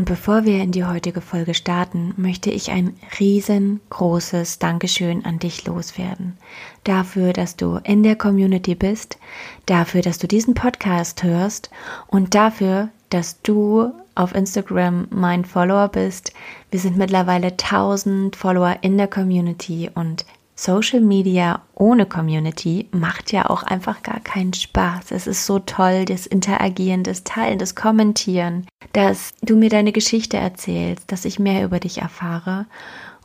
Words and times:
Und 0.00 0.06
bevor 0.06 0.46
wir 0.46 0.62
in 0.62 0.72
die 0.72 0.86
heutige 0.86 1.20
Folge 1.20 1.52
starten, 1.52 2.14
möchte 2.16 2.50
ich 2.50 2.70
ein 2.70 2.96
riesengroßes 3.20 4.58
Dankeschön 4.58 5.26
an 5.26 5.38
dich 5.38 5.66
loswerden. 5.66 6.38
Dafür, 6.84 7.34
dass 7.34 7.54
du 7.56 7.78
in 7.84 8.02
der 8.02 8.16
Community 8.16 8.74
bist, 8.74 9.18
dafür, 9.66 10.00
dass 10.00 10.16
du 10.16 10.26
diesen 10.26 10.54
Podcast 10.54 11.22
hörst 11.22 11.68
und 12.06 12.34
dafür, 12.34 12.88
dass 13.10 13.42
du 13.42 13.92
auf 14.14 14.34
Instagram 14.34 15.06
mein 15.10 15.44
Follower 15.44 15.88
bist. 15.88 16.32
Wir 16.70 16.80
sind 16.80 16.96
mittlerweile 16.96 17.48
1000 17.48 18.34
Follower 18.34 18.78
in 18.80 18.96
der 18.96 19.06
Community 19.06 19.90
und 19.94 20.24
Social 20.60 21.00
Media 21.00 21.62
ohne 21.74 22.04
Community 22.04 22.86
macht 22.92 23.32
ja 23.32 23.48
auch 23.48 23.62
einfach 23.62 24.02
gar 24.02 24.20
keinen 24.20 24.52
Spaß. 24.52 25.10
Es 25.10 25.26
ist 25.26 25.46
so 25.46 25.58
toll, 25.58 26.04
das 26.04 26.26
Interagieren, 26.26 27.02
das 27.02 27.24
Teilen, 27.24 27.58
das 27.58 27.74
Kommentieren, 27.74 28.66
dass 28.92 29.30
du 29.40 29.56
mir 29.56 29.70
deine 29.70 29.92
Geschichte 29.92 30.36
erzählst, 30.36 31.10
dass 31.10 31.24
ich 31.24 31.38
mehr 31.38 31.64
über 31.64 31.80
dich 31.80 32.02
erfahre. 32.02 32.66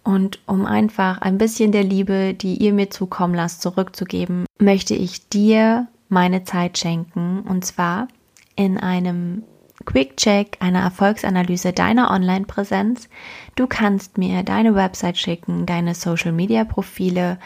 Und 0.02 0.40
um 0.46 0.66
einfach 0.66 1.20
ein 1.20 1.38
bisschen 1.38 1.74
der 1.74 1.84
Liebe, 1.84 2.34
die 2.34 2.56
ihr 2.56 2.72
mir 2.72 2.90
zukommen 2.90 3.36
lasst, 3.36 3.62
zurückzugeben, 3.62 4.46
möchte 4.58 4.96
ich 4.96 5.28
dir 5.28 5.88
meine 6.08 6.46
Zeit 6.46 6.78
schenken. 6.78 7.42
Und 7.42 7.66
zwar 7.66 8.08
in 8.56 8.78
einem 8.78 9.44
Quick 9.86 10.18
Check 10.18 10.58
einer 10.60 10.82
Erfolgsanalyse 10.82 11.74
deiner 11.74 12.12
Online-Präsenz. 12.12 13.08
Du 13.56 13.68
kannst 13.68 14.18
mir 14.18 14.44
deine 14.44 14.76
Website 14.76 15.18
schicken, 15.18 15.66
deine 15.66 15.96
Social-Media-Profile. 15.96 17.40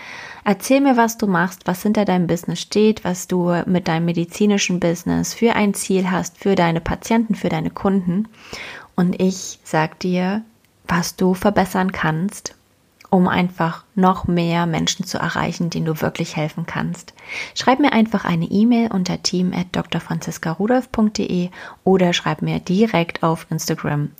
Erzähl 0.43 0.81
mir, 0.81 0.97
was 0.97 1.17
du 1.17 1.27
machst, 1.27 1.67
was 1.67 1.83
hinter 1.83 2.05
deinem 2.05 2.27
Business 2.27 2.61
steht, 2.61 3.03
was 3.03 3.27
du 3.27 3.53
mit 3.65 3.87
deinem 3.87 4.05
medizinischen 4.05 4.79
Business 4.79 5.33
für 5.33 5.55
ein 5.55 5.73
Ziel 5.73 6.09
hast, 6.09 6.37
für 6.37 6.55
deine 6.55 6.81
Patienten, 6.81 7.35
für 7.35 7.49
deine 7.49 7.69
Kunden. 7.69 8.27
Und 8.95 9.21
ich 9.21 9.59
sag 9.63 9.99
dir, 9.99 10.43
was 10.87 11.15
du 11.15 11.33
verbessern 11.33 11.91
kannst 11.91 12.55
um 13.09 13.27
einfach 13.27 13.83
noch 13.95 14.27
mehr 14.27 14.65
Menschen 14.65 15.05
zu 15.05 15.17
erreichen, 15.17 15.69
denen 15.69 15.85
du 15.85 16.01
wirklich 16.01 16.35
helfen 16.35 16.65
kannst. 16.65 17.13
Schreib 17.55 17.79
mir 17.79 17.93
einfach 17.93 18.25
eine 18.25 18.45
E-Mail 18.45 18.91
unter 18.91 19.23
team@drfranziskarudolf.de 19.23 21.49
oder 21.83 22.13
schreib 22.13 22.41
mir 22.41 22.59
direkt 22.59 23.21
auf 23.23 23.45
Instagram 23.49 24.11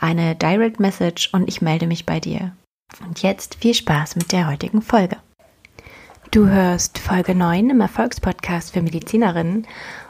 eine 0.00 0.34
Direct 0.34 0.80
Message 0.80 1.30
und 1.32 1.48
ich 1.48 1.62
melde 1.62 1.86
mich 1.86 2.06
bei 2.06 2.20
dir. 2.20 2.52
Und 3.06 3.22
jetzt 3.22 3.56
viel 3.56 3.74
Spaß 3.74 4.16
mit 4.16 4.32
der 4.32 4.48
heutigen 4.48 4.80
Folge. 4.82 5.16
Du 6.30 6.46
hörst 6.46 6.98
Folge 6.98 7.34
9 7.34 7.70
im 7.70 7.80
Erfolgspodcast 7.80 8.72
für 8.72 8.82
Medizinerinnen 8.82 9.66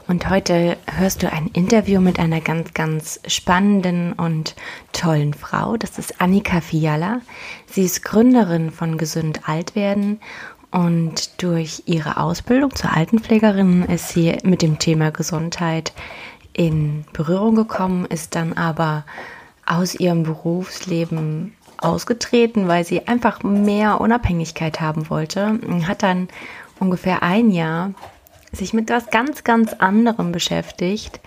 und 0.08 0.28
heute 0.30 0.78
hörst 0.90 1.22
du 1.22 1.30
ein 1.30 1.48
Interview 1.48 2.00
mit 2.00 2.18
einer 2.18 2.40
ganz, 2.40 2.72
ganz 2.72 3.20
spannenden 3.26 4.14
und 4.14 4.56
tollen 4.92 5.34
Frau. 5.34 5.76
Das 5.76 5.98
ist 5.98 6.20
Annika 6.20 6.62
Fiala. 6.62 7.20
Sie 7.66 7.84
ist 7.84 8.02
Gründerin 8.02 8.70
von 8.70 8.96
Gesund 8.96 9.48
Alt 9.48 9.76
werden 9.76 10.18
und 10.70 11.42
durch 11.42 11.82
ihre 11.84 12.16
Ausbildung 12.16 12.74
zur 12.74 12.96
Altenpflegerin 12.96 13.84
ist 13.84 14.08
sie 14.08 14.38
mit 14.42 14.62
dem 14.62 14.78
Thema 14.78 15.10
Gesundheit 15.10 15.92
in 16.54 17.04
Berührung 17.12 17.54
gekommen, 17.54 18.06
ist 18.06 18.34
dann 18.34 18.54
aber 18.54 19.04
aus 19.66 19.94
ihrem 19.94 20.22
Berufsleben 20.22 21.54
ausgetreten, 21.76 22.66
weil 22.66 22.84
sie 22.84 23.06
einfach 23.06 23.42
mehr 23.42 24.00
Unabhängigkeit 24.00 24.80
haben 24.80 25.10
wollte. 25.10 25.60
Hat 25.86 26.02
dann 26.02 26.28
ungefähr 26.80 27.22
ein 27.22 27.50
Jahr 27.50 27.92
sich 28.52 28.72
mit 28.72 28.90
etwas 28.90 29.10
ganz, 29.10 29.44
ganz 29.44 29.72
anderem 29.74 30.32
beschäftigt. 30.32 31.20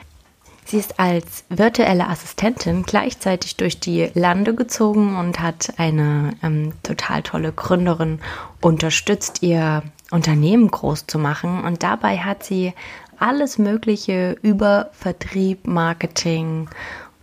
Sie 0.65 0.77
ist 0.77 0.99
als 0.99 1.43
virtuelle 1.49 2.07
Assistentin 2.07 2.83
gleichzeitig 2.83 3.57
durch 3.57 3.79
die 3.79 4.09
Lande 4.13 4.55
gezogen 4.55 5.17
und 5.17 5.39
hat 5.39 5.73
eine 5.77 6.33
ähm, 6.43 6.73
total 6.83 7.23
tolle 7.23 7.51
Gründerin 7.51 8.19
unterstützt, 8.61 9.43
ihr 9.43 9.83
Unternehmen 10.11 10.69
groß 10.69 11.07
zu 11.07 11.19
machen. 11.19 11.63
Und 11.63 11.83
dabei 11.83 12.19
hat 12.19 12.43
sie 12.43 12.73
alles 13.19 13.57
Mögliche 13.57 14.37
über 14.41 14.89
Vertrieb, 14.93 15.67
Marketing 15.67 16.69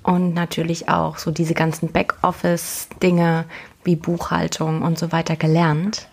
und 0.02 0.34
natürlich 0.34 0.88
auch 0.88 1.18
so 1.18 1.30
diese 1.30 1.54
ganzen 1.54 1.90
Backoffice-Dinge 1.90 3.46
wie 3.84 3.96
Buchhaltung 3.96 4.82
und 4.82 4.98
so 4.98 5.12
weiter 5.12 5.36
gelernt. 5.36 6.08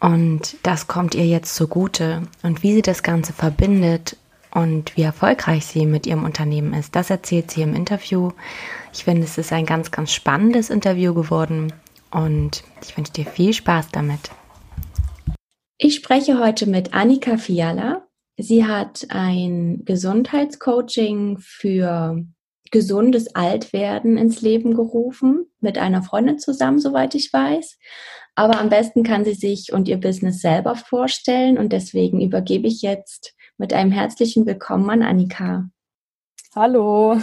Und 0.00 0.56
das 0.62 0.86
kommt 0.86 1.14
ihr 1.14 1.26
jetzt 1.26 1.54
zugute. 1.54 2.22
Und 2.42 2.62
wie 2.62 2.74
sie 2.74 2.82
das 2.82 3.02
Ganze 3.02 3.32
verbindet 3.32 4.16
und 4.50 4.96
wie 4.96 5.02
erfolgreich 5.02 5.66
sie 5.66 5.86
mit 5.86 6.06
ihrem 6.06 6.24
Unternehmen 6.24 6.72
ist, 6.74 6.96
das 6.96 7.10
erzählt 7.10 7.50
sie 7.50 7.62
im 7.62 7.74
Interview. 7.74 8.30
Ich 8.92 9.04
finde, 9.04 9.24
es 9.24 9.38
ist 9.38 9.52
ein 9.52 9.66
ganz, 9.66 9.90
ganz 9.90 10.12
spannendes 10.12 10.70
Interview 10.70 11.14
geworden 11.14 11.72
und 12.10 12.64
ich 12.82 12.96
wünsche 12.96 13.12
dir 13.12 13.26
viel 13.26 13.52
Spaß 13.52 13.88
damit. 13.92 14.30
Ich 15.76 15.94
spreche 15.94 16.38
heute 16.38 16.68
mit 16.68 16.94
Annika 16.94 17.36
Fiala. 17.36 18.06
Sie 18.36 18.64
hat 18.64 19.06
ein 19.10 19.82
Gesundheitscoaching 19.84 21.38
für 21.38 22.24
gesundes 22.70 23.34
Altwerden 23.34 24.16
ins 24.16 24.40
Leben 24.40 24.74
gerufen, 24.74 25.46
mit 25.60 25.78
einer 25.78 26.02
Freundin 26.02 26.38
zusammen, 26.38 26.78
soweit 26.78 27.14
ich 27.14 27.32
weiß. 27.32 27.78
Aber 28.34 28.58
am 28.58 28.68
besten 28.68 29.02
kann 29.02 29.24
sie 29.24 29.34
sich 29.34 29.72
und 29.72 29.88
ihr 29.88 29.98
Business 29.98 30.40
selber 30.40 30.76
vorstellen 30.76 31.58
und 31.58 31.72
deswegen 31.72 32.20
übergebe 32.20 32.66
ich 32.66 32.82
jetzt 32.82 33.34
mit 33.58 33.72
einem 33.72 33.92
herzlichen 33.92 34.46
Willkommen 34.46 34.88
an 34.90 35.02
Annika. 35.02 35.68
Hallo, 36.54 37.18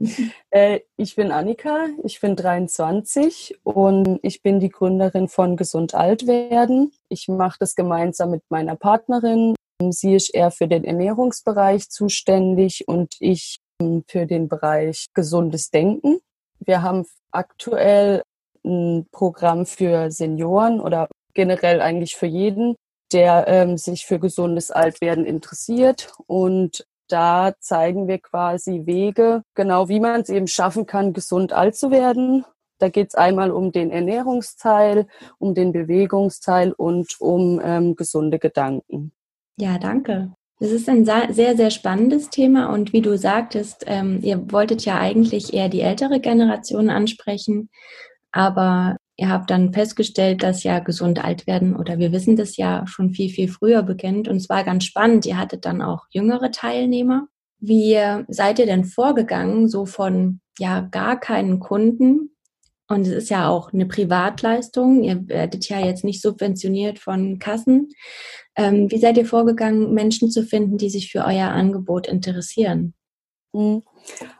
äh, 0.50 0.80
ich 0.96 1.16
bin 1.16 1.32
Annika, 1.32 1.86
ich 2.02 2.20
bin 2.20 2.36
23 2.36 3.58
und 3.62 4.20
ich 4.22 4.42
bin 4.42 4.60
die 4.60 4.68
Gründerin 4.68 5.28
von 5.28 5.56
Gesund 5.56 5.94
Alt 5.94 6.26
werden. 6.26 6.92
Ich 7.08 7.28
mache 7.28 7.56
das 7.60 7.74
gemeinsam 7.74 8.30
mit 8.30 8.42
meiner 8.48 8.76
Partnerin. 8.76 9.54
Sie 9.90 10.14
ist 10.14 10.34
eher 10.34 10.50
für 10.50 10.68
den 10.68 10.84
Ernährungsbereich 10.84 11.90
zuständig 11.90 12.86
und 12.86 13.16
ich 13.20 13.60
für 14.08 14.26
den 14.26 14.48
Bereich 14.48 15.06
gesundes 15.14 15.70
Denken. 15.70 16.20
Wir 16.60 16.82
haben 16.82 17.04
aktuell 17.32 18.22
ein 18.64 19.06
Programm 19.12 19.66
für 19.66 20.10
Senioren 20.10 20.80
oder 20.80 21.08
generell 21.34 21.80
eigentlich 21.80 22.16
für 22.16 22.26
jeden, 22.26 22.76
der 23.12 23.46
ähm, 23.48 23.76
sich 23.76 24.06
für 24.06 24.18
gesundes 24.18 24.70
Altwerden 24.70 25.24
interessiert. 25.24 26.12
Und 26.26 26.86
da 27.08 27.52
zeigen 27.60 28.08
wir 28.08 28.18
quasi 28.18 28.86
Wege, 28.86 29.42
genau 29.54 29.88
wie 29.88 30.00
man 30.00 30.22
es 30.22 30.28
eben 30.28 30.46
schaffen 30.46 30.86
kann, 30.86 31.12
gesund 31.12 31.52
alt 31.52 31.76
zu 31.76 31.90
werden. 31.90 32.44
Da 32.78 32.88
geht 32.88 33.08
es 33.08 33.14
einmal 33.14 33.50
um 33.50 33.72
den 33.72 33.90
Ernährungsteil, 33.90 35.06
um 35.38 35.54
den 35.54 35.72
Bewegungsteil 35.72 36.72
und 36.72 37.20
um 37.20 37.60
ähm, 37.62 37.94
gesunde 37.94 38.38
Gedanken. 38.38 39.12
Ja, 39.56 39.78
danke. 39.78 40.32
Das 40.60 40.70
ist 40.70 40.88
ein 40.88 41.04
sehr, 41.04 41.56
sehr 41.56 41.70
spannendes 41.70 42.30
Thema 42.30 42.72
und 42.72 42.92
wie 42.92 43.02
du 43.02 43.18
sagtest, 43.18 43.84
ähm, 43.86 44.20
ihr 44.22 44.50
wolltet 44.52 44.84
ja 44.84 44.98
eigentlich 44.98 45.52
eher 45.52 45.68
die 45.68 45.80
ältere 45.80 46.20
Generation 46.20 46.90
ansprechen, 46.90 47.70
aber 48.34 48.96
ihr 49.16 49.28
habt 49.28 49.48
dann 49.48 49.72
festgestellt, 49.72 50.42
dass 50.42 50.64
ja 50.64 50.80
gesund 50.80 51.24
alt 51.24 51.46
werden 51.46 51.76
oder 51.76 51.98
wir 51.98 52.10
wissen 52.10 52.34
das 52.34 52.56
ja 52.56 52.84
schon 52.88 53.12
viel, 53.12 53.30
viel 53.30 53.48
früher 53.48 53.84
beginnt 53.84 54.26
und 54.26 54.36
es 54.36 54.48
war 54.48 54.64
ganz 54.64 54.84
spannend. 54.84 55.24
Ihr 55.24 55.38
hattet 55.38 55.64
dann 55.64 55.80
auch 55.80 56.06
jüngere 56.10 56.50
Teilnehmer. 56.50 57.28
Wie 57.60 57.96
seid 58.26 58.58
ihr 58.58 58.66
denn 58.66 58.84
vorgegangen, 58.84 59.68
so 59.68 59.86
von 59.86 60.40
ja 60.58 60.80
gar 60.80 61.18
keinen 61.18 61.60
Kunden 61.60 62.34
und 62.88 63.02
es 63.02 63.12
ist 63.12 63.30
ja 63.30 63.48
auch 63.48 63.72
eine 63.72 63.86
Privatleistung. 63.86 65.04
Ihr 65.04 65.28
werdet 65.28 65.68
ja 65.68 65.78
jetzt 65.78 66.02
nicht 66.02 66.20
subventioniert 66.20 66.98
von 66.98 67.38
Kassen. 67.38 67.90
Ähm, 68.56 68.90
wie 68.90 68.98
seid 68.98 69.16
ihr 69.16 69.26
vorgegangen, 69.26 69.94
Menschen 69.94 70.28
zu 70.30 70.42
finden, 70.42 70.76
die 70.76 70.90
sich 70.90 71.12
für 71.12 71.24
euer 71.24 71.50
Angebot 71.50 72.08
interessieren? 72.08 72.94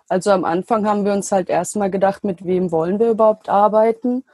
Also 0.09 0.31
am 0.31 0.45
Anfang 0.45 0.87
haben 0.87 1.05
wir 1.05 1.13
uns 1.13 1.33
halt 1.33 1.49
erstmal 1.49 1.91
gedacht, 1.91 2.25
mit 2.25 2.45
wem 2.45 2.71
wollen 2.71 2.99
wir 2.99 3.11
überhaupt 3.11 3.49
arbeiten? 3.49 4.25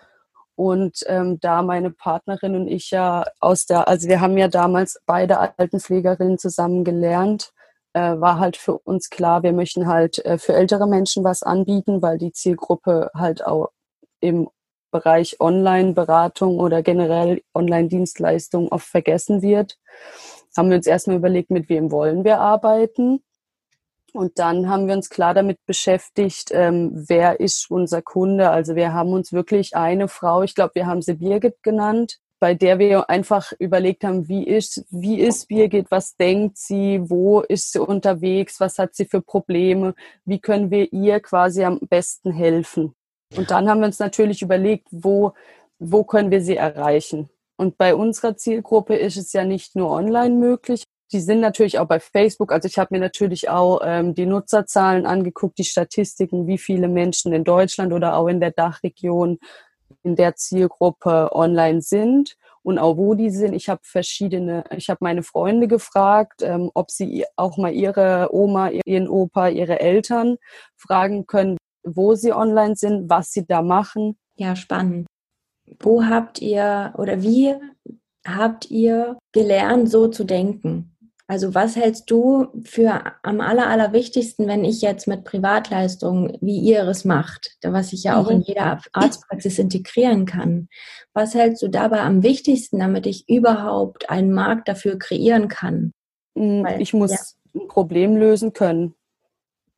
Und 0.56 1.04
ähm, 1.06 1.40
da 1.40 1.62
meine 1.62 1.90
Partnerin 1.90 2.54
und 2.54 2.68
ich 2.68 2.90
ja 2.90 3.24
aus 3.40 3.66
der, 3.66 3.88
also 3.88 4.08
wir 4.08 4.20
haben 4.20 4.36
ja 4.36 4.48
damals 4.48 5.00
beide 5.06 5.38
Altenpflegerinnen 5.38 6.38
zusammen 6.38 6.84
gelernt, 6.84 7.52
äh, 7.94 8.20
war 8.20 8.38
halt 8.38 8.56
für 8.56 8.78
uns 8.78 9.08
klar, 9.10 9.42
wir 9.42 9.52
möchten 9.52 9.86
halt 9.86 10.24
äh, 10.24 10.38
für 10.38 10.52
ältere 10.52 10.86
Menschen 10.86 11.24
was 11.24 11.42
anbieten, 11.42 12.02
weil 12.02 12.18
die 12.18 12.32
Zielgruppe 12.32 13.10
halt 13.14 13.44
auch 13.46 13.70
im 14.20 14.50
Bereich 14.90 15.40
Online-Beratung 15.40 16.58
oder 16.58 16.82
generell 16.82 17.42
Online-Dienstleistungen 17.54 18.68
oft 18.68 18.86
vergessen 18.86 19.40
wird. 19.40 19.78
Haben 20.56 20.70
wir 20.70 20.76
uns 20.76 20.86
erstmal 20.86 21.16
überlegt, 21.16 21.50
mit 21.50 21.68
wem 21.68 21.90
wollen 21.90 22.24
wir 22.24 22.40
arbeiten. 22.40 23.22
Und 24.14 24.38
dann 24.38 24.68
haben 24.68 24.86
wir 24.86 24.94
uns 24.94 25.10
klar 25.10 25.34
damit 25.34 25.58
beschäftigt, 25.66 26.50
ähm, 26.52 26.90
wer 26.94 27.40
ist 27.40 27.70
unser 27.70 28.02
Kunde. 28.02 28.50
Also 28.50 28.76
wir 28.76 28.92
haben 28.92 29.12
uns 29.12 29.32
wirklich 29.32 29.76
eine 29.76 30.08
Frau, 30.08 30.42
ich 30.42 30.54
glaube, 30.54 30.74
wir 30.74 30.86
haben 30.86 31.02
sie 31.02 31.14
Birgit 31.14 31.62
genannt, 31.62 32.18
bei 32.40 32.54
der 32.54 32.78
wir 32.78 33.10
einfach 33.10 33.52
überlegt 33.58 34.02
haben, 34.02 34.28
wie 34.28 34.46
ist, 34.46 34.84
wie 34.90 35.20
ist 35.20 35.48
Birgit, 35.48 35.90
was 35.90 36.16
denkt 36.16 36.56
sie, 36.56 37.00
wo 37.02 37.40
ist 37.40 37.72
sie 37.72 37.80
unterwegs, 37.80 38.58
was 38.60 38.78
hat 38.78 38.94
sie 38.94 39.04
für 39.04 39.20
Probleme, 39.20 39.94
wie 40.24 40.40
können 40.40 40.70
wir 40.70 40.92
ihr 40.92 41.20
quasi 41.20 41.64
am 41.64 41.78
besten 41.78 42.32
helfen. 42.32 42.94
Und 43.36 43.50
dann 43.50 43.68
haben 43.68 43.80
wir 43.80 43.86
uns 43.86 43.98
natürlich 43.98 44.42
überlegt, 44.42 44.88
wo, 44.90 45.34
wo 45.78 46.02
können 46.02 46.30
wir 46.30 46.40
sie 46.40 46.56
erreichen. 46.56 47.28
Und 47.56 47.76
bei 47.76 47.94
unserer 47.94 48.36
Zielgruppe 48.36 48.96
ist 48.96 49.18
es 49.18 49.34
ja 49.34 49.44
nicht 49.44 49.76
nur 49.76 49.90
online 49.90 50.34
möglich. 50.34 50.84
Die 51.12 51.20
sind 51.20 51.40
natürlich 51.40 51.78
auch 51.78 51.86
bei 51.86 52.00
Facebook. 52.00 52.52
Also 52.52 52.68
ich 52.68 52.78
habe 52.78 52.94
mir 52.94 53.00
natürlich 53.00 53.48
auch 53.48 53.80
ähm, 53.84 54.14
die 54.14 54.26
Nutzerzahlen 54.26 55.06
angeguckt, 55.06 55.58
die 55.58 55.64
Statistiken, 55.64 56.46
wie 56.46 56.58
viele 56.58 56.88
Menschen 56.88 57.32
in 57.32 57.44
Deutschland 57.44 57.92
oder 57.92 58.16
auch 58.16 58.28
in 58.28 58.40
der 58.40 58.52
Dachregion 58.52 59.38
in 60.02 60.16
der 60.16 60.36
Zielgruppe 60.36 61.30
online 61.32 61.82
sind 61.82 62.36
und 62.62 62.78
auch 62.78 62.96
wo 62.96 63.14
die 63.14 63.30
sind. 63.30 63.54
Ich 63.54 63.68
habe 63.68 63.80
verschiedene, 63.82 64.64
ich 64.76 64.88
habe 64.88 64.98
meine 65.00 65.22
Freunde 65.22 65.68
gefragt, 65.68 66.42
ähm, 66.42 66.70
ob 66.74 66.90
sie 66.90 67.24
auch 67.36 67.56
mal 67.56 67.72
ihre 67.72 68.28
Oma, 68.32 68.70
ihren 68.70 69.08
Opa, 69.08 69.48
ihre 69.48 69.80
Eltern 69.80 70.36
fragen 70.76 71.26
können, 71.26 71.56
wo 71.82 72.14
sie 72.14 72.32
online 72.32 72.76
sind, 72.76 73.08
was 73.08 73.32
sie 73.32 73.46
da 73.46 73.62
machen. 73.62 74.18
Ja, 74.36 74.56
spannend. 74.56 75.06
Wo 75.78 76.04
habt 76.04 76.40
ihr 76.40 76.94
oder 76.96 77.22
wie 77.22 77.54
habt 78.26 78.70
ihr 78.70 79.18
gelernt, 79.32 79.88
so 79.90 80.08
zu 80.08 80.24
denken? 80.24 80.89
Also 81.30 81.54
was 81.54 81.76
hältst 81.76 82.10
du 82.10 82.48
für 82.64 83.04
am 83.22 83.40
aller, 83.40 83.68
allerwichtigsten, 83.68 84.48
wenn 84.48 84.64
ich 84.64 84.82
jetzt 84.82 85.06
mit 85.06 85.22
Privatleistungen, 85.22 86.36
wie 86.40 86.58
ihr 86.58 86.82
es 86.88 87.04
macht, 87.04 87.56
was 87.62 87.92
ich 87.92 88.02
ja 88.02 88.20
auch 88.20 88.28
mhm. 88.28 88.38
in 88.38 88.40
jeder 88.40 88.80
Arztpraxis 88.92 89.60
integrieren 89.60 90.26
kann, 90.26 90.68
was 91.12 91.34
hältst 91.34 91.62
du 91.62 91.68
dabei 91.68 92.00
am 92.00 92.24
wichtigsten, 92.24 92.80
damit 92.80 93.06
ich 93.06 93.28
überhaupt 93.28 94.10
einen 94.10 94.32
Markt 94.32 94.66
dafür 94.66 94.98
kreieren 94.98 95.46
kann? 95.46 95.92
Mm, 96.34 96.64
Weil, 96.64 96.82
ich 96.82 96.94
muss 96.94 97.12
ja. 97.12 97.60
ein 97.60 97.68
Problem 97.68 98.16
lösen 98.16 98.52
können. 98.52 98.96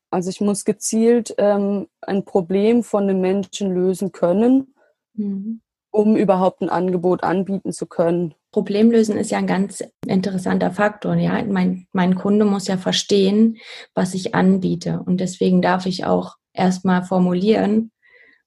Also 0.08 0.30
ich 0.30 0.40
muss 0.40 0.64
gezielt 0.64 1.34
ähm, 1.36 1.86
ein 2.00 2.24
Problem 2.24 2.82
von 2.82 3.06
den 3.06 3.20
Menschen 3.20 3.74
lösen 3.74 4.10
können, 4.10 4.74
mhm. 5.12 5.60
Um 5.92 6.16
überhaupt 6.16 6.62
ein 6.62 6.70
Angebot 6.70 7.22
anbieten 7.22 7.72
zu 7.72 7.86
können. 7.86 8.34
Problemlösen 8.50 9.16
ist 9.16 9.30
ja 9.30 9.38
ein 9.38 9.46
ganz 9.46 9.84
interessanter 10.06 10.72
Faktor. 10.72 11.14
Ja, 11.14 11.42
mein, 11.44 11.86
mein 11.92 12.16
Kunde 12.16 12.44
muss 12.44 12.66
ja 12.66 12.78
verstehen, 12.78 13.58
was 13.94 14.14
ich 14.14 14.34
anbiete. 14.34 15.02
Und 15.04 15.18
deswegen 15.20 15.62
darf 15.62 15.86
ich 15.86 16.04
auch 16.04 16.36
erstmal 16.52 17.04
formulieren, 17.04 17.92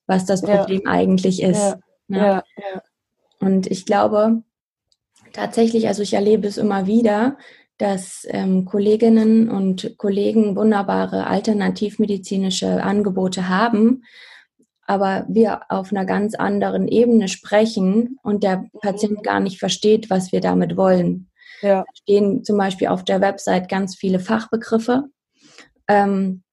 was 0.07 0.25
das 0.25 0.41
Problem 0.41 0.81
ja. 0.85 0.91
eigentlich 0.91 1.41
ist. 1.41 1.61
Ja. 1.61 1.79
Ne? 2.07 2.17
Ja. 2.17 2.43
ja. 2.57 2.81
Und 3.39 3.67
ich 3.67 3.85
glaube 3.85 4.41
tatsächlich, 5.31 5.87
also 5.87 6.01
ich 6.01 6.13
erlebe 6.13 6.47
es 6.47 6.57
immer 6.57 6.87
wieder, 6.87 7.37
dass 7.77 8.25
ähm, 8.29 8.65
Kolleginnen 8.65 9.49
und 9.49 9.97
Kollegen 9.97 10.55
wunderbare 10.55 11.27
alternativmedizinische 11.27 12.81
Angebote 12.81 13.49
haben, 13.49 14.03
aber 14.85 15.25
wir 15.27 15.61
auf 15.69 15.91
einer 15.91 16.05
ganz 16.05 16.35
anderen 16.35 16.87
Ebene 16.87 17.27
sprechen 17.27 18.19
und 18.23 18.43
der 18.43 18.57
mhm. 18.57 18.69
Patient 18.81 19.23
gar 19.23 19.39
nicht 19.39 19.59
versteht, 19.59 20.09
was 20.09 20.31
wir 20.31 20.41
damit 20.41 20.77
wollen. 20.77 21.29
Ja. 21.61 21.79
Da 21.81 21.85
stehen 21.95 22.43
zum 22.43 22.57
Beispiel 22.57 22.87
auf 22.87 23.03
der 23.03 23.21
Website 23.21 23.69
ganz 23.69 23.95
viele 23.95 24.19
Fachbegriffe. 24.19 25.05
Ähm, 25.87 26.43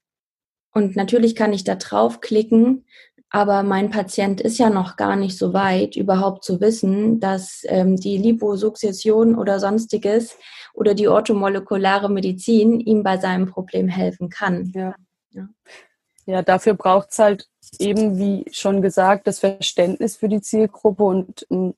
und 0.74 0.96
natürlich 0.96 1.36
kann 1.36 1.52
ich 1.52 1.64
da 1.64 1.74
draufklicken, 1.74 2.86
aber 3.28 3.62
mein 3.62 3.90
Patient 3.90 4.40
ist 4.40 4.58
ja 4.58 4.70
noch 4.70 4.96
gar 4.96 5.16
nicht 5.16 5.38
so 5.38 5.52
weit, 5.52 5.96
überhaupt 5.96 6.44
zu 6.44 6.60
wissen, 6.60 7.20
dass 7.20 7.62
ähm, 7.66 7.96
die 7.96 8.18
Liposukzession 8.18 9.36
oder 9.36 9.58
sonstiges 9.58 10.36
oder 10.74 10.94
die 10.94 11.08
orthomolekulare 11.08 12.10
Medizin 12.10 12.80
ihm 12.80 13.02
bei 13.02 13.18
seinem 13.18 13.46
Problem 13.46 13.88
helfen 13.88 14.28
kann. 14.28 14.70
Ja, 14.74 14.94
ja. 15.30 15.48
ja 16.26 16.42
dafür 16.42 16.74
braucht 16.74 17.10
es 17.10 17.18
halt 17.18 17.48
eben, 17.78 18.18
wie 18.18 18.44
schon 18.52 18.82
gesagt, 18.82 19.26
das 19.26 19.38
Verständnis 19.38 20.16
für 20.16 20.28
die 20.28 20.40
Zielgruppe. 20.40 21.04
Und 21.04 21.46
ähm, 21.50 21.74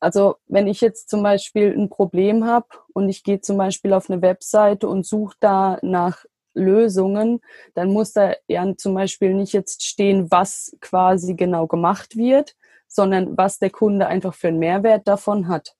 also 0.00 0.36
wenn 0.46 0.66
ich 0.66 0.80
jetzt 0.80 1.08
zum 1.08 1.22
Beispiel 1.22 1.74
ein 1.76 1.88
Problem 1.88 2.44
habe 2.44 2.66
und 2.92 3.08
ich 3.08 3.24
gehe 3.24 3.40
zum 3.40 3.56
Beispiel 3.56 3.92
auf 3.92 4.10
eine 4.10 4.22
Webseite 4.22 4.88
und 4.88 5.06
suche 5.06 5.36
da 5.40 5.78
nach 5.82 6.24
Lösungen, 6.54 7.40
dann 7.74 7.92
muss 7.92 8.12
da 8.12 8.34
ja 8.48 8.76
zum 8.76 8.94
Beispiel 8.94 9.34
nicht 9.34 9.52
jetzt 9.52 9.84
stehen, 9.84 10.30
was 10.30 10.76
quasi 10.80 11.34
genau 11.34 11.66
gemacht 11.66 12.16
wird, 12.16 12.56
sondern 12.88 13.36
was 13.36 13.58
der 13.58 13.70
Kunde 13.70 14.06
einfach 14.06 14.34
für 14.34 14.48
einen 14.48 14.58
Mehrwert 14.58 15.06
davon 15.06 15.48
hat. 15.48 15.76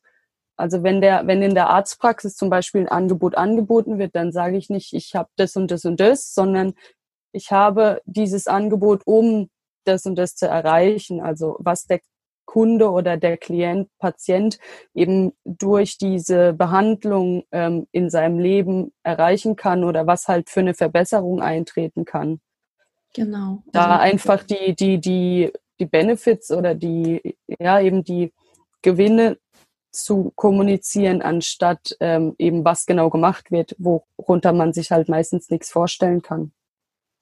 Also 0.56 0.82
wenn 0.82 1.00
der, 1.00 1.26
wenn 1.26 1.42
in 1.42 1.54
der 1.54 1.68
Arztpraxis 1.68 2.34
zum 2.34 2.48
Beispiel 2.48 2.82
ein 2.82 2.88
Angebot 2.88 3.34
angeboten 3.36 3.98
wird, 3.98 4.16
dann 4.16 4.32
sage 4.32 4.56
ich 4.56 4.70
nicht, 4.70 4.94
ich 4.94 5.14
habe 5.14 5.28
das 5.36 5.56
und 5.56 5.70
das 5.70 5.84
und 5.84 6.00
das, 6.00 6.34
sondern 6.34 6.74
ich 7.36 7.52
habe 7.52 8.00
dieses 8.06 8.46
Angebot, 8.46 9.02
um 9.04 9.50
das 9.84 10.06
und 10.06 10.16
das 10.16 10.34
zu 10.34 10.48
erreichen. 10.48 11.20
Also 11.20 11.56
was 11.58 11.84
der 11.84 12.00
Kunde 12.46 12.90
oder 12.90 13.18
der 13.18 13.36
Klient, 13.36 13.90
Patient 13.98 14.58
eben 14.94 15.32
durch 15.44 15.98
diese 15.98 16.54
Behandlung 16.54 17.44
ähm, 17.52 17.86
in 17.92 18.08
seinem 18.08 18.38
Leben 18.38 18.92
erreichen 19.02 19.54
kann 19.56 19.84
oder 19.84 20.06
was 20.06 20.28
halt 20.28 20.48
für 20.48 20.60
eine 20.60 20.72
Verbesserung 20.72 21.42
eintreten 21.42 22.06
kann. 22.06 22.40
Genau. 23.12 23.62
Da 23.72 23.98
also, 23.98 24.02
einfach 24.02 24.42
die, 24.42 24.74
die, 24.74 24.98
die, 24.98 25.52
die 25.78 25.86
Benefits 25.86 26.50
oder 26.50 26.74
die, 26.74 27.36
ja, 27.60 27.80
eben 27.80 28.02
die 28.02 28.32
Gewinne 28.80 29.38
zu 29.90 30.32
kommunizieren, 30.36 31.20
anstatt 31.20 31.96
ähm, 32.00 32.34
eben 32.38 32.64
was 32.64 32.86
genau 32.86 33.10
gemacht 33.10 33.50
wird, 33.50 33.74
worunter 33.78 34.52
man 34.52 34.72
sich 34.72 34.90
halt 34.90 35.08
meistens 35.08 35.50
nichts 35.50 35.70
vorstellen 35.70 36.22
kann. 36.22 36.52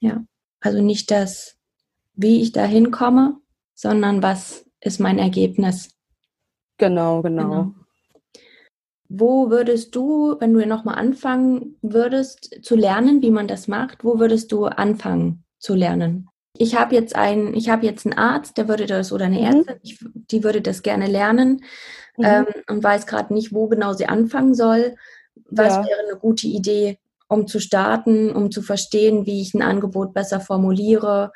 Ja, 0.04 0.22
also 0.60 0.82
nicht 0.82 1.10
das, 1.10 1.56
wie 2.14 2.42
ich 2.42 2.52
da 2.52 2.64
hinkomme, 2.64 3.38
sondern 3.74 4.22
was 4.22 4.66
ist 4.80 5.00
mein 5.00 5.18
Ergebnis. 5.18 5.88
Genau, 6.76 7.22
genau. 7.22 7.42
genau. 7.42 7.74
Wo 9.08 9.48
würdest 9.48 9.94
du, 9.94 10.36
wenn 10.40 10.52
du 10.52 10.66
nochmal 10.66 10.96
anfangen 10.96 11.76
würdest 11.80 12.58
zu 12.62 12.76
lernen, 12.76 13.22
wie 13.22 13.30
man 13.30 13.48
das 13.48 13.66
macht, 13.66 14.04
wo 14.04 14.18
würdest 14.18 14.52
du 14.52 14.66
anfangen 14.66 15.44
zu 15.58 15.74
lernen? 15.74 16.28
Ich 16.58 16.78
habe 16.78 16.94
jetzt 16.94 17.16
einen, 17.16 17.54
ich 17.54 17.70
habe 17.70 17.86
jetzt 17.86 18.04
einen 18.04 18.18
Arzt, 18.18 18.58
der 18.58 18.68
würde 18.68 18.84
das 18.84 19.10
oder 19.10 19.24
eine 19.24 19.38
mhm. 19.38 19.44
Ärztin, 19.44 19.76
ich, 19.82 20.04
die 20.30 20.44
würde 20.44 20.60
das 20.60 20.82
gerne 20.82 21.06
lernen 21.06 21.64
mhm. 22.18 22.24
ähm, 22.24 22.46
und 22.68 22.84
weiß 22.84 23.06
gerade 23.06 23.32
nicht, 23.32 23.54
wo 23.54 23.68
genau 23.68 23.94
sie 23.94 24.06
anfangen 24.06 24.54
soll. 24.54 24.96
Was 25.48 25.76
ja. 25.76 25.86
wäre 25.86 26.00
eine 26.08 26.18
gute 26.18 26.46
Idee, 26.46 26.98
um 27.28 27.46
zu 27.46 27.60
starten, 27.60 28.30
um 28.30 28.50
zu 28.50 28.62
verstehen, 28.62 29.26
wie 29.26 29.40
ich 29.40 29.54
ein 29.54 29.62
Angebot 29.62 30.14
besser 30.14 30.40
formuliere, 30.40 31.32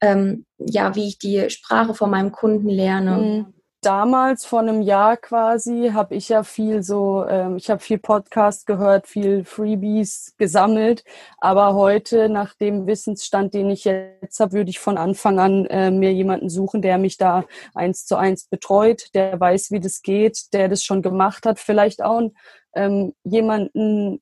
ähm, 0.00 0.44
ja, 0.58 0.94
wie 0.94 1.08
ich 1.08 1.18
die 1.18 1.50
Sprache 1.50 1.94
von 1.94 2.10
meinem 2.10 2.32
Kunden 2.32 2.68
lerne. 2.68 3.16
Mhm. 3.16 3.54
Damals 3.80 4.44
vor 4.44 4.58
einem 4.58 4.82
Jahr 4.82 5.16
quasi 5.16 5.90
habe 5.94 6.16
ich 6.16 6.28
ja 6.28 6.42
viel 6.42 6.82
so, 6.82 7.24
ähm, 7.28 7.56
ich 7.56 7.70
habe 7.70 7.80
viel 7.80 7.98
Podcast 7.98 8.66
gehört, 8.66 9.06
viel 9.06 9.44
Freebies 9.44 10.34
gesammelt, 10.36 11.04
aber 11.38 11.74
heute 11.74 12.28
nach 12.28 12.54
dem 12.54 12.88
Wissensstand, 12.88 13.54
den 13.54 13.70
ich 13.70 13.84
jetzt 13.84 14.40
habe, 14.40 14.54
würde 14.54 14.70
ich 14.70 14.80
von 14.80 14.98
Anfang 14.98 15.38
an 15.38 15.64
äh, 15.66 15.92
mir 15.92 16.12
jemanden 16.12 16.48
suchen, 16.48 16.82
der 16.82 16.98
mich 16.98 17.18
da 17.18 17.44
eins 17.72 18.04
zu 18.04 18.16
eins 18.16 18.48
betreut, 18.48 19.14
der 19.14 19.38
weiß, 19.38 19.70
wie 19.70 19.80
das 19.80 20.02
geht, 20.02 20.52
der 20.52 20.68
das 20.68 20.82
schon 20.82 21.00
gemacht 21.00 21.46
hat, 21.46 21.60
vielleicht 21.60 22.02
auch 22.02 22.32
ähm, 22.74 23.14
jemanden, 23.22 24.20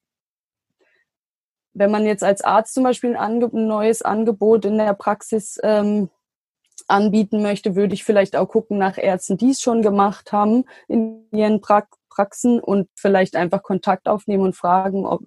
wenn 1.77 1.91
man 1.91 2.07
jetzt 2.07 2.25
als 2.25 2.43
Arzt 2.43 2.75
zum 2.75 2.85
Beispiel 2.85 3.17
ein, 3.17 3.43
ein 3.43 3.67
neues 3.67 4.03
Angebot 4.03 4.65
in 4.65 4.79
der 4.79 4.95
Praxis 4.95 5.59
ähm, 5.63 6.09
anbieten 6.89 7.43
möchte, 7.43 7.77
würde 7.77 7.95
ich 7.95 8.05
vielleicht 8.05 8.35
auch 8.35 8.49
gucken 8.49 8.79
nach 8.79 8.97
Ärzten, 8.97 9.37
die 9.37 9.51
es 9.51 9.61
schon 9.61 9.83
gemacht 9.83 10.33
haben 10.33 10.65
in 10.89 11.27
ihren 11.33 11.61
pra 11.61 11.87
Praxen 12.09 12.61
und 12.61 12.89
vielleicht 12.95 13.37
einfach 13.37 13.63
Kontakt 13.63 14.09
aufnehmen 14.09 14.45
und 14.45 14.57
fragen, 14.57 15.05
ob, 15.05 15.21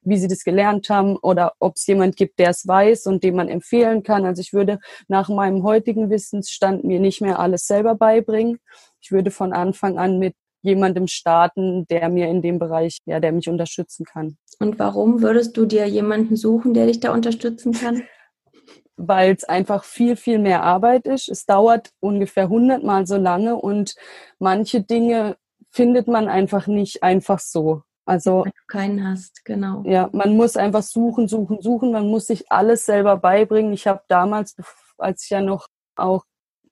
wie 0.00 0.16
sie 0.16 0.28
das 0.28 0.44
gelernt 0.44 0.88
haben 0.88 1.16
oder 1.16 1.52
ob 1.58 1.76
es 1.76 1.86
jemand 1.86 2.16
gibt, 2.16 2.38
der 2.38 2.48
es 2.50 2.66
weiß 2.66 3.06
und 3.06 3.22
dem 3.22 3.36
man 3.36 3.50
empfehlen 3.50 4.02
kann. 4.02 4.24
Also 4.24 4.40
ich 4.40 4.54
würde 4.54 4.78
nach 5.08 5.28
meinem 5.28 5.62
heutigen 5.62 6.08
Wissensstand 6.08 6.84
mir 6.84 7.00
nicht 7.00 7.20
mehr 7.20 7.38
alles 7.38 7.66
selber 7.66 7.96
beibringen. 7.96 8.60
Ich 9.02 9.12
würde 9.12 9.30
von 9.30 9.52
Anfang 9.52 9.98
an 9.98 10.18
mit 10.18 10.34
jemandem 10.66 11.06
starten, 11.06 11.86
der 11.86 12.08
mir 12.08 12.28
in 12.28 12.42
dem 12.42 12.58
Bereich, 12.58 12.98
ja, 13.06 13.20
der 13.20 13.32
mich 13.32 13.48
unterstützen 13.48 14.04
kann. 14.04 14.36
Und 14.58 14.78
warum 14.78 15.22
würdest 15.22 15.56
du 15.56 15.66
dir 15.66 15.86
jemanden 15.86 16.36
suchen, 16.36 16.74
der 16.74 16.86
dich 16.86 17.00
da 17.00 17.12
unterstützen 17.12 17.72
kann? 17.72 18.02
Weil 18.96 19.34
es 19.34 19.44
einfach 19.44 19.84
viel, 19.84 20.16
viel 20.16 20.38
mehr 20.38 20.62
Arbeit 20.62 21.06
ist. 21.06 21.28
Es 21.28 21.44
dauert 21.44 21.90
ungefähr 22.00 22.48
hundertmal 22.48 23.06
so 23.06 23.16
lange 23.16 23.56
und 23.56 23.94
manche 24.38 24.80
Dinge 24.80 25.36
findet 25.70 26.08
man 26.08 26.28
einfach 26.28 26.66
nicht 26.66 27.02
einfach 27.02 27.38
so. 27.38 27.82
Also 28.06 28.44
Wenn 28.44 28.52
du 28.52 28.66
keinen 28.68 29.08
hast, 29.08 29.44
genau. 29.44 29.82
Ja, 29.84 30.08
man 30.12 30.36
muss 30.36 30.56
einfach 30.56 30.82
suchen, 30.82 31.28
suchen, 31.28 31.60
suchen. 31.60 31.92
Man 31.92 32.06
muss 32.06 32.28
sich 32.28 32.50
alles 32.50 32.86
selber 32.86 33.16
beibringen. 33.16 33.72
Ich 33.72 33.86
habe 33.86 34.00
damals, 34.08 34.56
als 34.96 35.24
ich 35.24 35.30
ja 35.30 35.42
noch 35.42 35.66
auch 35.96 36.24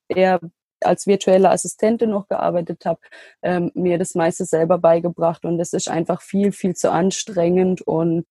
eher 0.09 0.41
als 0.85 1.07
virtuelle 1.07 1.51
Assistentin 1.51 2.11
noch 2.11 2.29
gearbeitet 2.29 2.85
habe, 2.85 3.01
ähm, 3.43 3.71
mir 3.75 3.99
das 3.99 4.15
meiste 4.15 4.45
selber 4.45 4.79
beigebracht 4.79 5.45
und 5.45 5.59
es 5.61 5.73
ist 5.73 5.89
einfach 5.89 6.23
viel, 6.23 6.53
viel 6.53 6.75
zu 6.75 6.91
anstrengend 6.91 7.83
und 7.83 8.27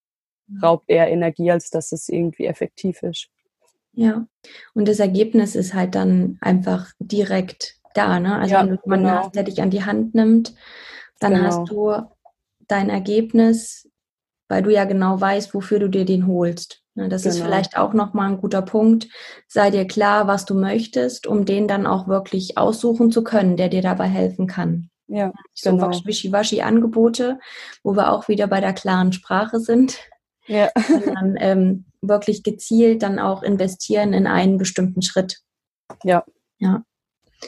mhm. 0.47 0.59
raubt 0.63 0.85
eher 0.87 1.09
Energie, 1.09 1.51
als 1.51 1.69
dass 1.69 1.91
es 1.91 2.09
irgendwie 2.09 2.45
effektiv 2.45 3.03
ist. 3.03 3.29
Ja, 3.93 4.25
und 4.73 4.87
das 4.87 4.99
Ergebnis 4.99 5.55
ist 5.55 5.73
halt 5.73 5.93
dann 5.95 6.37
einfach 6.41 6.91
direkt 6.99 7.75
da, 7.93 8.19
ne? 8.19 8.39
Also 8.39 8.55
ja, 8.55 8.61
wenn 8.61 8.75
du 8.75 8.81
jemanden 8.83 9.05
genau. 9.05 9.17
hast, 9.19 9.35
der 9.35 9.43
dich 9.43 9.61
an 9.61 9.69
die 9.69 9.85
Hand 9.85 10.15
nimmt, 10.15 10.55
dann 11.19 11.35
genau. 11.35 11.45
hast 11.45 11.69
du 11.69 11.93
dein 12.67 12.89
Ergebnis, 12.89 13.89
weil 14.47 14.63
du 14.63 14.71
ja 14.71 14.85
genau 14.85 15.19
weißt, 15.19 15.53
wofür 15.53 15.79
du 15.79 15.89
dir 15.89 16.05
den 16.05 16.27
holst. 16.27 16.82
Ne, 16.95 17.09
das 17.09 17.23
genau. 17.23 17.35
ist 17.35 17.41
vielleicht 17.41 17.77
auch 17.77 17.93
nochmal 17.93 18.29
ein 18.29 18.37
guter 18.37 18.61
Punkt. 18.61 19.07
Sei 19.47 19.71
dir 19.71 19.85
klar, 19.85 20.27
was 20.27 20.45
du 20.45 20.53
möchtest, 20.53 21.25
um 21.25 21.45
den 21.45 21.67
dann 21.67 21.87
auch 21.87 22.07
wirklich 22.07 22.57
aussuchen 22.57 23.11
zu 23.11 23.23
können, 23.23 23.57
der 23.57 23.69
dir 23.69 23.81
dabei 23.81 24.07
helfen 24.07 24.45
kann. 24.45 24.89
Ja, 25.07 25.31
genau. 25.63 25.91
So 25.91 26.05
Wischiwaschi-Angebote, 26.05 27.39
wo 27.83 27.95
wir 27.95 28.11
auch 28.11 28.27
wieder 28.27 28.47
bei 28.47 28.61
der 28.61 28.73
klaren 28.73 29.11
Sprache 29.11 29.59
sind. 29.59 29.99
Ja. 30.45 30.69
Sondern 30.87 31.35
ähm, 31.39 31.85
wirklich 32.01 32.43
gezielt 32.43 33.01
dann 33.01 33.17
auch 33.17 33.41
investieren 33.41 34.13
in 34.13 34.27
einen 34.27 34.57
bestimmten 34.57 35.01
Schritt. 35.01 35.39
Ja. 36.03 36.23
Ja. 36.59 36.83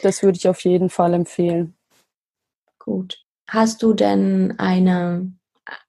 Das 0.02 0.22
würde 0.22 0.38
ich 0.38 0.48
auf 0.48 0.60
jeden 0.64 0.90
Fall 0.90 1.14
empfehlen. 1.14 1.76
Gut. 2.78 3.22
Hast 3.48 3.82
du 3.82 3.94
denn 3.94 4.58
eine 4.58 5.35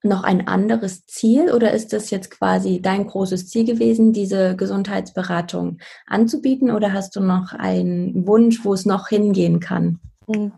noch 0.04 0.24
ein 0.24 0.48
anderes 0.48 1.06
Ziel 1.06 1.52
oder 1.52 1.72
ist 1.72 1.94
das 1.94 2.10
jetzt 2.10 2.32
quasi 2.32 2.82
dein 2.82 3.06
großes 3.06 3.48
Ziel 3.48 3.66
gewesen, 3.66 4.14
diese 4.14 4.56
Gesundheitsberatung 4.56 5.80
anzubieten 6.08 6.72
oder 6.72 6.94
hast 6.94 7.16
du 7.16 7.20
noch 7.20 7.54
einen 7.54 8.26
Wunsch, 8.28 8.66
wo 8.66 8.74
es 8.74 8.86
noch 8.86 9.08
hingehen 9.08 9.60
kann? 9.60 10.00
Hm. 10.28 10.54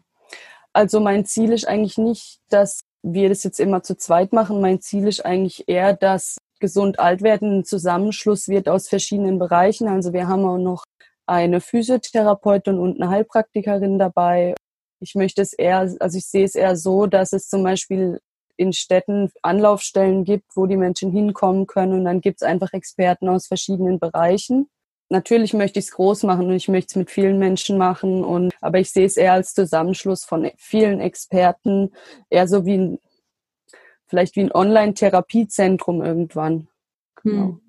Also 0.74 1.00
mein 1.00 1.26
Ziel 1.26 1.52
ist 1.52 1.68
eigentlich 1.68 1.98
nicht, 1.98 2.40
dass 2.50 2.80
wir 3.02 3.30
das 3.30 3.44
jetzt 3.44 3.60
immer 3.60 3.84
zu 3.84 3.98
zweit 3.98 4.34
machen. 4.34 4.62
Mein 4.62 4.82
Ziel 4.82 5.08
ist 5.08 5.26
eigentlich 5.26 5.68
eher, 5.68 5.94
dass 5.94 6.38
gesund 6.60 7.00
alt 7.00 7.22
werden 7.22 7.60
ein 7.60 7.66
Zusammenschluss 7.66 8.48
wird 8.48 8.70
aus 8.70 8.88
verschiedenen 8.88 9.40
Bereichen. 9.40 9.88
Also 9.88 10.14
wir 10.14 10.28
haben 10.28 10.46
auch 10.46 10.58
noch 10.58 10.84
eine 11.26 11.62
Physiotherapeutin 11.62 12.78
und 12.78 13.02
eine 13.02 13.10
Heilpraktikerin 13.10 14.00
dabei. 14.00 14.56
Ich 15.00 15.16
möchte 15.16 15.42
es 15.42 15.54
eher, 15.54 15.80
also 16.00 16.18
ich 16.18 16.26
sehe 16.26 16.44
es 16.44 16.56
eher 16.56 16.76
so, 16.76 17.06
dass 17.06 17.34
es 17.34 17.48
zum 17.48 17.64
Beispiel 17.64 18.20
in 18.60 18.74
Städten 18.74 19.32
Anlaufstellen 19.42 20.26
gibt, 20.26 20.56
wo 20.56 20.66
die 20.66 20.78
Menschen 20.78 21.12
hinkommen 21.12 21.66
können 21.66 21.94
und 21.94 22.06
dann 22.06 22.20
gibt 22.20 22.42
es 22.42 22.48
einfach 22.48 22.74
Experten 22.74 23.30
aus 23.30 23.48
verschiedenen 23.48 24.00
Bereichen. 24.00 24.70
Natürlich 25.10 25.54
möchte 25.54 25.80
ich 25.80 25.86
es 25.86 25.92
groß 25.92 26.24
machen 26.24 26.48
und 26.48 26.54
ich 26.54 26.68
möchte 26.68 26.92
es 26.92 26.96
mit 26.98 27.10
vielen 27.10 27.40
Menschen 27.40 27.78
machen 27.78 28.24
und 28.24 28.54
aber 28.62 28.80
ich 28.80 28.92
sehe 28.92 29.06
es 29.06 29.18
eher 29.18 29.34
als 29.34 29.54
Zusammenschluss 29.54 30.26
von 30.26 30.52
vielen 30.58 31.00
Experten, 31.00 31.92
eher 32.30 32.48
so 32.48 32.66
wie 32.66 32.78
ein 32.78 33.00
vielleicht 34.08 34.36
wie 34.36 34.42
ein 34.42 34.52
Online-Therapiezentrum 34.52 36.04
irgendwann. 36.04 36.68
Genau. 37.24 37.60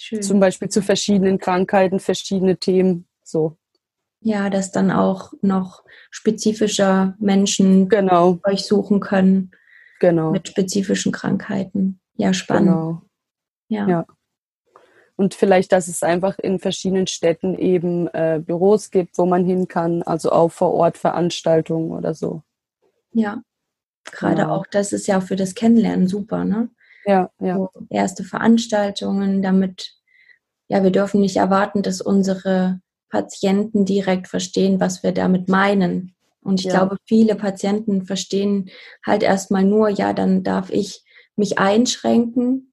Hm. 0.00 0.22
Zum 0.22 0.40
Beispiel 0.40 0.68
zu 0.68 0.82
verschiedenen 0.82 1.38
Krankheiten, 1.38 2.00
verschiedene 2.00 2.56
Themen. 2.56 3.06
So. 3.22 3.56
Ja, 4.20 4.50
dass 4.50 4.72
dann 4.72 4.90
auch 4.90 5.32
noch 5.42 5.84
spezifischer 6.10 7.14
Menschen 7.18 7.88
genau. 7.88 8.38
euch 8.44 8.64
suchen 8.64 9.00
können. 9.00 9.52
Genau. 10.00 10.30
Mit 10.30 10.48
spezifischen 10.48 11.12
Krankheiten. 11.12 12.00
Ja, 12.14 12.32
spannend. 12.32 12.68
Genau. 12.68 13.02
Ja. 13.68 13.88
ja. 13.88 14.06
Und 15.16 15.34
vielleicht, 15.34 15.72
dass 15.72 15.88
es 15.88 16.02
einfach 16.02 16.38
in 16.38 16.60
verschiedenen 16.60 17.08
Städten 17.08 17.58
eben 17.58 18.06
äh, 18.08 18.40
Büros 18.44 18.90
gibt, 18.90 19.18
wo 19.18 19.26
man 19.26 19.44
hin 19.44 19.66
kann, 19.66 20.02
also 20.02 20.30
auch 20.30 20.50
vor 20.50 20.72
Ort 20.74 20.96
Veranstaltungen 20.96 21.90
oder 21.90 22.14
so. 22.14 22.42
Ja, 23.12 23.42
gerade 24.04 24.42
genau. 24.42 24.54
auch 24.54 24.66
das 24.70 24.92
ist 24.92 25.08
ja 25.08 25.20
für 25.20 25.34
das 25.34 25.54
Kennenlernen 25.54 26.06
super, 26.06 26.44
ne? 26.44 26.68
Ja, 27.04 27.30
ja. 27.40 27.56
So 27.56 27.70
erste 27.90 28.22
Veranstaltungen, 28.22 29.42
damit, 29.42 29.94
ja, 30.68 30.84
wir 30.84 30.92
dürfen 30.92 31.20
nicht 31.20 31.36
erwarten, 31.36 31.82
dass 31.82 32.00
unsere 32.00 32.80
Patienten 33.08 33.84
direkt 33.84 34.28
verstehen, 34.28 34.78
was 34.78 35.02
wir 35.02 35.12
damit 35.12 35.48
meinen. 35.48 36.14
Und 36.42 36.60
ich 36.60 36.66
ja. 36.66 36.72
glaube, 36.72 36.96
viele 37.04 37.34
Patienten 37.34 38.04
verstehen 38.04 38.70
halt 39.04 39.22
erstmal 39.22 39.64
nur, 39.64 39.88
ja, 39.88 40.12
dann 40.12 40.42
darf 40.42 40.70
ich 40.70 41.04
mich 41.36 41.58
einschränken, 41.58 42.72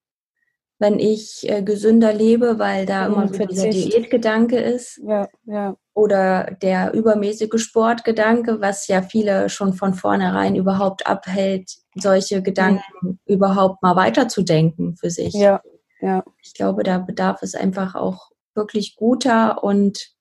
wenn 0.79 0.99
ich 0.99 1.49
äh, 1.49 1.61
gesünder 1.61 2.13
lebe, 2.13 2.59
weil 2.59 2.85
da 2.85 3.05
immer 3.05 3.27
so 3.27 3.45
dieser 3.45 3.69
Diätgedanke 3.69 4.57
ist. 4.57 4.99
Ja, 5.05 5.27
ja. 5.45 5.75
Oder 5.93 6.57
der 6.61 6.93
übermäßige 6.93 7.61
Sportgedanke, 7.61 8.59
was 8.59 8.87
ja 8.87 9.01
viele 9.01 9.47
schon 9.47 9.73
von 9.73 9.93
vornherein 9.93 10.55
überhaupt 10.55 11.07
abhält, 11.07 11.71
solche 11.95 12.41
Gedanken 12.41 12.81
mhm. 13.01 13.19
überhaupt 13.25 13.81
mal 13.81 13.95
weiterzudenken 13.95 14.97
für 14.97 15.09
sich. 15.09 15.33
Ja, 15.33 15.61
ja. 16.01 16.23
Ich 16.43 16.53
glaube, 16.53 16.83
da 16.83 16.97
bedarf 16.97 17.41
es 17.41 17.55
einfach 17.55 17.95
auch 17.95 18.31
wirklich 18.53 18.95
guter 18.97 19.63
und 19.63 20.14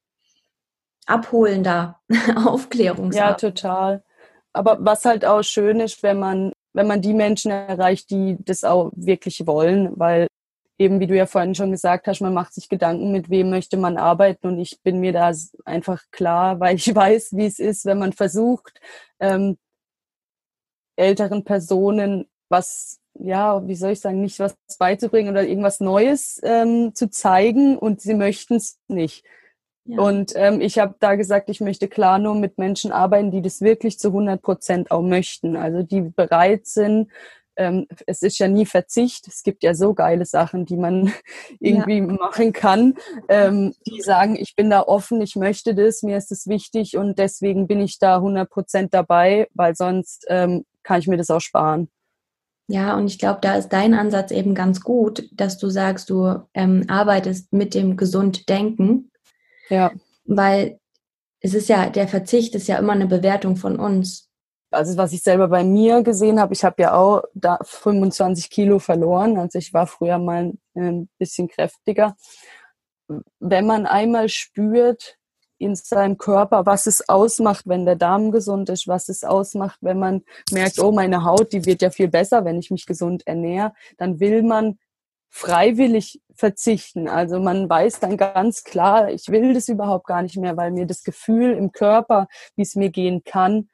abholender 1.06 2.00
Aufklärungsarbeit. 2.46 3.42
Ja, 3.42 3.50
total. 3.50 4.04
Aber 4.52 4.78
was 4.80 5.04
halt 5.04 5.24
auch 5.24 5.42
schön 5.42 5.80
ist, 5.80 6.02
wenn 6.02 6.18
man, 6.18 6.52
wenn 6.72 6.86
man 6.86 7.02
die 7.02 7.14
Menschen 7.14 7.50
erreicht, 7.50 8.10
die 8.10 8.36
das 8.40 8.64
auch 8.64 8.92
wirklich 8.94 9.46
wollen, 9.46 9.90
weil 9.96 10.28
eben, 10.78 11.00
wie 11.00 11.06
du 11.06 11.16
ja 11.16 11.26
vorhin 11.26 11.54
schon 11.54 11.70
gesagt 11.70 12.06
hast, 12.06 12.20
man 12.20 12.34
macht 12.34 12.54
sich 12.54 12.68
Gedanken, 12.68 13.12
mit 13.12 13.30
wem 13.30 13.50
möchte 13.50 13.76
man 13.76 13.96
arbeiten 13.96 14.48
und 14.48 14.58
ich 14.58 14.80
bin 14.82 15.00
mir 15.00 15.12
da 15.12 15.32
einfach 15.64 16.02
klar, 16.10 16.60
weil 16.60 16.76
ich 16.76 16.94
weiß, 16.94 17.36
wie 17.36 17.46
es 17.46 17.58
ist, 17.58 17.84
wenn 17.84 17.98
man 17.98 18.12
versucht, 18.12 18.80
ähm, 19.20 19.58
älteren 20.96 21.44
Personen 21.44 22.28
was, 22.48 23.00
ja, 23.14 23.66
wie 23.66 23.74
soll 23.74 23.92
ich 23.92 24.00
sagen, 24.00 24.20
nicht 24.20 24.38
was 24.38 24.56
beizubringen 24.78 25.30
oder 25.30 25.42
irgendwas 25.42 25.80
Neues 25.80 26.40
ähm, 26.44 26.94
zu 26.94 27.10
zeigen 27.10 27.76
und 27.76 28.00
sie 28.00 28.14
möchten 28.14 28.56
es 28.56 28.78
nicht. 28.86 29.24
Und 29.86 30.32
ähm, 30.34 30.60
ich 30.60 30.78
habe 30.78 30.94
da 30.98 31.14
gesagt, 31.14 31.50
ich 31.50 31.60
möchte 31.60 31.88
klar 31.88 32.18
nur 32.18 32.34
mit 32.34 32.56
Menschen 32.58 32.90
arbeiten, 32.90 33.30
die 33.30 33.42
das 33.42 33.60
wirklich 33.60 33.98
zu 33.98 34.08
100 34.08 34.40
Prozent 34.40 34.90
auch 34.90 35.02
möchten. 35.02 35.56
Also 35.56 35.82
die 35.82 36.00
bereit 36.00 36.66
sind. 36.66 37.10
Ähm, 37.56 37.86
es 38.06 38.22
ist 38.22 38.38
ja 38.38 38.48
nie 38.48 38.64
Verzicht. 38.64 39.28
Es 39.28 39.42
gibt 39.42 39.62
ja 39.62 39.74
so 39.74 39.92
geile 39.94 40.24
Sachen, 40.24 40.64
die 40.64 40.78
man 40.78 41.12
irgendwie 41.60 41.98
ja. 41.98 42.06
machen 42.06 42.52
kann. 42.52 42.94
Ähm, 43.28 43.74
die 43.86 44.00
sagen, 44.00 44.36
ich 44.36 44.56
bin 44.56 44.70
da 44.70 44.82
offen, 44.82 45.20
ich 45.20 45.36
möchte 45.36 45.74
das, 45.74 46.02
mir 46.02 46.16
ist 46.16 46.32
es 46.32 46.46
wichtig 46.46 46.96
und 46.96 47.18
deswegen 47.18 47.66
bin 47.66 47.80
ich 47.80 47.98
da 47.98 48.16
100 48.16 48.48
Prozent 48.48 48.94
dabei, 48.94 49.48
weil 49.54 49.76
sonst 49.76 50.24
ähm, 50.28 50.64
kann 50.82 51.00
ich 51.00 51.06
mir 51.06 51.18
das 51.18 51.30
auch 51.30 51.40
sparen. 51.40 51.88
Ja, 52.66 52.96
und 52.96 53.06
ich 53.06 53.18
glaube, 53.18 53.40
da 53.42 53.56
ist 53.56 53.68
dein 53.68 53.92
Ansatz 53.92 54.30
eben 54.30 54.54
ganz 54.54 54.80
gut, 54.80 55.28
dass 55.32 55.58
du 55.58 55.68
sagst, 55.68 56.08
du 56.08 56.40
ähm, 56.54 56.84
arbeitest 56.88 57.52
mit 57.52 57.74
dem 57.74 57.98
gesund 57.98 58.48
Denken 58.48 59.10
ja. 59.68 59.92
Weil 60.24 60.78
es 61.40 61.54
ist 61.54 61.68
ja, 61.68 61.90
der 61.90 62.08
Verzicht 62.08 62.54
ist 62.54 62.68
ja 62.68 62.78
immer 62.78 62.92
eine 62.94 63.06
Bewertung 63.06 63.56
von 63.56 63.78
uns. 63.78 64.30
Also 64.70 64.96
was 64.96 65.12
ich 65.12 65.22
selber 65.22 65.48
bei 65.48 65.62
mir 65.62 66.02
gesehen 66.02 66.40
habe, 66.40 66.54
ich 66.54 66.64
habe 66.64 66.82
ja 66.82 66.94
auch 66.94 67.22
da 67.34 67.58
25 67.62 68.50
Kilo 68.50 68.78
verloren. 68.78 69.38
Also 69.38 69.58
ich 69.58 69.72
war 69.72 69.86
früher 69.86 70.18
mal 70.18 70.54
ein 70.74 71.08
bisschen 71.18 71.48
kräftiger. 71.48 72.16
Wenn 73.38 73.66
man 73.66 73.86
einmal 73.86 74.28
spürt 74.28 75.18
in 75.58 75.76
seinem 75.76 76.18
Körper, 76.18 76.66
was 76.66 76.86
es 76.86 77.08
ausmacht, 77.08 77.66
wenn 77.66 77.84
der 77.84 77.96
Darm 77.96 78.32
gesund 78.32 78.68
ist, 78.68 78.88
was 78.88 79.08
es 79.08 79.22
ausmacht, 79.22 79.78
wenn 79.82 79.98
man 79.98 80.22
merkt, 80.50 80.78
oh, 80.78 80.90
meine 80.90 81.24
Haut, 81.24 81.52
die 81.52 81.64
wird 81.64 81.82
ja 81.82 81.90
viel 81.90 82.08
besser, 82.08 82.44
wenn 82.44 82.58
ich 82.58 82.70
mich 82.70 82.86
gesund 82.86 83.26
ernähre, 83.26 83.72
dann 83.96 84.18
will 84.18 84.42
man 84.42 84.78
freiwillig 85.34 86.22
verzichten. 86.32 87.08
Also 87.08 87.40
man 87.40 87.68
weiß 87.68 87.98
dann 87.98 88.16
ganz 88.16 88.62
klar, 88.62 89.10
ich 89.10 89.28
will 89.30 89.52
das 89.52 89.68
überhaupt 89.68 90.06
gar 90.06 90.22
nicht 90.22 90.36
mehr, 90.36 90.56
weil 90.56 90.70
mir 90.70 90.86
das 90.86 91.02
Gefühl 91.02 91.54
im 91.54 91.72
Körper, 91.72 92.28
wie 92.54 92.62
es 92.62 92.76
mir 92.76 92.90
gehen 92.90 93.24
kann, 93.24 93.68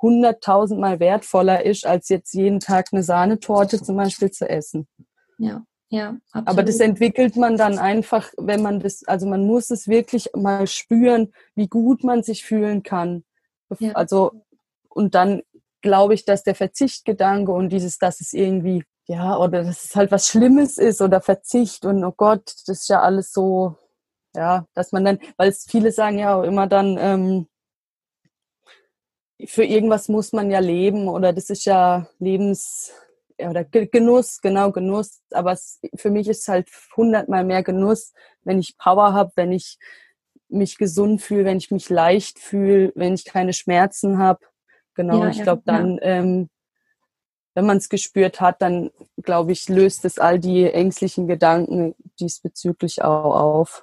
hunderttausendmal 0.00 1.00
wertvoller 1.00 1.66
ist, 1.66 1.86
als 1.86 2.08
jetzt 2.08 2.32
jeden 2.32 2.60
Tag 2.60 2.88
eine 2.92 3.02
Sahnetorte 3.02 3.82
zum 3.82 3.98
Beispiel 3.98 4.30
zu 4.30 4.48
essen. 4.48 4.88
Ja, 5.36 5.62
ja. 5.90 6.16
Absolut. 6.30 6.48
Aber 6.48 6.62
das 6.62 6.80
entwickelt 6.80 7.36
man 7.36 7.58
dann 7.58 7.78
einfach, 7.78 8.32
wenn 8.38 8.62
man 8.62 8.80
das, 8.80 9.04
also 9.04 9.26
man 9.26 9.46
muss 9.46 9.70
es 9.70 9.88
wirklich 9.88 10.30
mal 10.34 10.66
spüren, 10.66 11.34
wie 11.54 11.68
gut 11.68 12.04
man 12.04 12.22
sich 12.22 12.42
fühlen 12.42 12.82
kann. 12.82 13.22
Ja. 13.80 13.92
Also, 13.92 14.44
und 14.88 15.14
dann 15.14 15.42
glaube 15.82 16.14
ich, 16.14 16.24
dass 16.24 16.42
der 16.42 16.54
Verzichtgedanke 16.54 17.52
und 17.52 17.68
dieses, 17.68 17.98
dass 17.98 18.22
es 18.22 18.32
irgendwie, 18.32 18.82
ja, 19.06 19.36
oder 19.38 19.64
dass 19.64 19.84
es 19.84 19.96
halt 19.96 20.10
was 20.10 20.28
Schlimmes 20.28 20.78
ist 20.78 21.00
oder 21.00 21.20
Verzicht 21.20 21.84
und 21.84 22.04
oh 22.04 22.12
Gott, 22.16 22.54
das 22.66 22.80
ist 22.80 22.88
ja 22.88 23.00
alles 23.00 23.32
so, 23.32 23.76
ja, 24.34 24.66
dass 24.74 24.92
man 24.92 25.04
dann, 25.04 25.18
weil 25.36 25.48
es 25.48 25.64
viele 25.68 25.92
sagen 25.92 26.18
ja 26.18 26.36
auch 26.36 26.44
immer 26.44 26.66
dann, 26.66 26.96
ähm, 26.98 27.48
für 29.46 29.64
irgendwas 29.64 30.08
muss 30.08 30.32
man 30.32 30.50
ja 30.50 30.60
leben 30.60 31.08
oder 31.08 31.32
das 31.32 31.50
ist 31.50 31.64
ja 31.64 32.06
Lebens 32.18 32.92
oder 33.38 33.64
Genuss, 33.64 34.40
genau 34.40 34.70
Genuss. 34.70 35.22
Aber 35.32 35.52
es, 35.52 35.80
für 35.96 36.10
mich 36.10 36.28
ist 36.28 36.42
es 36.42 36.48
halt 36.48 36.68
hundertmal 36.96 37.44
mehr 37.44 37.62
Genuss, 37.62 38.12
wenn 38.44 38.58
ich 38.58 38.76
Power 38.78 39.12
habe, 39.12 39.32
wenn 39.36 39.52
ich 39.52 39.78
mich 40.48 40.76
gesund 40.76 41.22
fühle, 41.22 41.44
wenn 41.44 41.56
ich 41.56 41.70
mich 41.70 41.88
leicht 41.88 42.38
fühle, 42.38 42.92
wenn 42.94 43.14
ich 43.14 43.24
keine 43.24 43.52
Schmerzen 43.52 44.18
habe. 44.18 44.40
Genau, 44.94 45.24
ja, 45.24 45.30
ich 45.30 45.42
glaube 45.42 45.62
dann, 45.64 45.96
ja. 45.96 46.02
ähm, 46.02 46.50
wenn 47.54 47.66
man 47.66 47.76
es 47.76 47.88
gespürt 47.88 48.40
hat, 48.40 48.62
dann 48.62 48.90
glaube 49.22 49.52
ich, 49.52 49.68
löst 49.68 50.04
es 50.04 50.18
all 50.18 50.38
die 50.38 50.64
ängstlichen 50.64 51.26
Gedanken 51.26 51.94
diesbezüglich 52.18 53.02
auch 53.02 53.34
auf. 53.34 53.82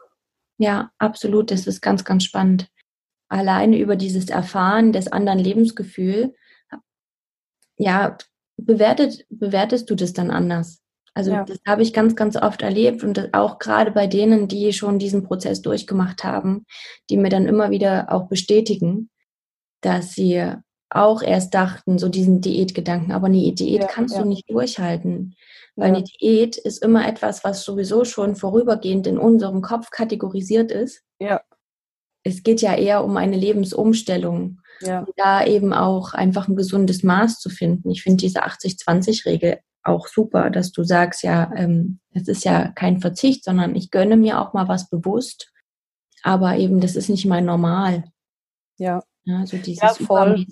Ja, 0.58 0.92
absolut. 0.98 1.52
Das 1.52 1.68
ist 1.68 1.82
ganz, 1.82 2.04
ganz 2.04 2.24
spannend. 2.24 2.70
Alleine 3.30 3.78
über 3.78 3.96
dieses 3.96 4.30
Erfahren 4.30 4.92
des 4.92 5.12
anderen 5.12 5.40
Lebensgefühl, 5.40 6.36
ja, 7.78 8.18
bewertet, 8.58 9.26
bewertest 9.30 9.90
du 9.90 9.96
das 9.96 10.14
dann 10.14 10.32
anders? 10.32 10.82
Also 11.14 11.32
ja. 11.32 11.44
das 11.44 11.60
habe 11.68 11.82
ich 11.82 11.94
ganz, 11.94 12.16
ganz 12.16 12.36
oft 12.36 12.62
erlebt 12.62 13.04
und 13.04 13.34
auch 13.34 13.60
gerade 13.60 13.92
bei 13.92 14.08
denen, 14.08 14.48
die 14.48 14.74
schon 14.74 15.00
diesen 15.00 15.24
Prozess 15.24 15.62
durchgemacht 15.62 16.24
haben, 16.24 16.66
die 17.10 17.18
mir 17.18 17.30
dann 17.30 17.46
immer 17.46 17.72
wieder 17.72 18.12
auch 18.12 18.28
bestätigen, 18.28 19.10
dass 19.82 20.14
sie 20.14 20.54
auch 20.90 21.22
erst 21.22 21.54
dachten, 21.54 22.00
so 22.00 22.10
diesen 22.10 22.42
Diätgedanken, 22.42 23.12
aber 23.12 23.28
eine 23.28 23.54
Diät 23.54 23.82
ja, 23.82 23.88
kannst 23.88 24.16
ja. 24.16 24.24
du 24.24 24.28
nicht 24.28 24.50
durchhalten, 24.50 25.36
weil 25.76 25.90
eine 25.90 26.04
Diät 26.04 26.58
ist 26.58 26.84
immer 26.84 27.08
etwas, 27.08 27.44
was 27.44 27.64
sowieso 27.64 28.06
schon 28.06 28.36
vorübergehend 28.36 29.08
in 29.08 29.18
unserem 29.18 29.62
Kopf 29.62 29.92
kategorisiert 29.92 30.72
ist. 30.72 31.04
Ja. 31.20 31.42
Es 32.24 32.44
geht 32.44 32.62
ja 32.62 32.76
eher 32.76 33.04
um 33.04 33.18
eine 33.18 33.38
Lebensumstellung. 33.38 34.60
Ja. 34.82 35.00
Und 35.00 35.14
da 35.18 35.46
eben 35.46 35.74
auch 35.74 36.14
einfach 36.14 36.48
ein 36.48 36.56
gesundes 36.56 37.04
Maß 37.04 37.40
zu 37.40 37.50
finden. 37.50 37.90
Ich 37.92 38.04
finde 38.04 38.18
diese 38.18 38.44
80-20-Regel 38.46 39.60
auch 39.84 40.08
super, 40.08 40.50
dass 40.50 40.72
du 40.72 40.84
sagst, 40.84 41.24
ja, 41.24 41.52
ähm, 41.56 42.00
es 42.14 42.28
ist 42.28 42.46
ja 42.46 42.70
kein 42.70 43.00
Verzicht, 43.00 43.44
sondern 43.44 43.76
ich 43.76 43.92
gönne 43.92 44.18
mir 44.18 44.40
auch 44.40 44.54
mal 44.54 44.68
was 44.68 44.90
bewusst, 44.90 45.52
aber 46.24 46.58
eben 46.58 46.82
das 46.82 46.96
ist 46.96 47.10
nicht 47.10 47.26
mein 47.26 47.46
Normal. 47.46 48.04
Ja. 48.78 49.04
Ja 49.24 49.46
so 49.46 49.58
dieses 49.58 49.82
ja, 49.82 49.94
voll. 49.94 50.46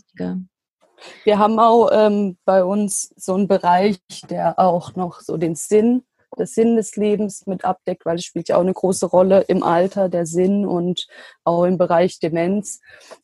Wir 1.23 1.37
haben 1.37 1.59
auch 1.59 1.89
ähm, 1.91 2.37
bei 2.45 2.63
uns 2.63 3.13
so 3.15 3.35
einen 3.35 3.47
Bereich, 3.47 3.99
der 4.29 4.57
auch 4.59 4.95
noch 4.95 5.21
so 5.21 5.37
den 5.37 5.55
Sinn, 5.55 6.03
das 6.35 6.53
Sinn 6.53 6.75
des 6.75 6.95
Lebens 6.95 7.45
mit 7.45 7.65
abdeckt, 7.65 8.05
weil 8.05 8.15
es 8.15 8.25
spielt 8.25 8.49
ja 8.49 8.57
auch 8.57 8.61
eine 8.61 8.73
große 8.73 9.05
Rolle 9.05 9.41
im 9.41 9.63
Alter, 9.63 10.09
der 10.09 10.25
Sinn 10.25 10.65
und 10.65 11.07
auch 11.43 11.65
im 11.65 11.77
Bereich 11.77 12.19
Demenz. 12.19 12.79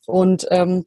Und 0.06 0.48
ähm, 0.52 0.86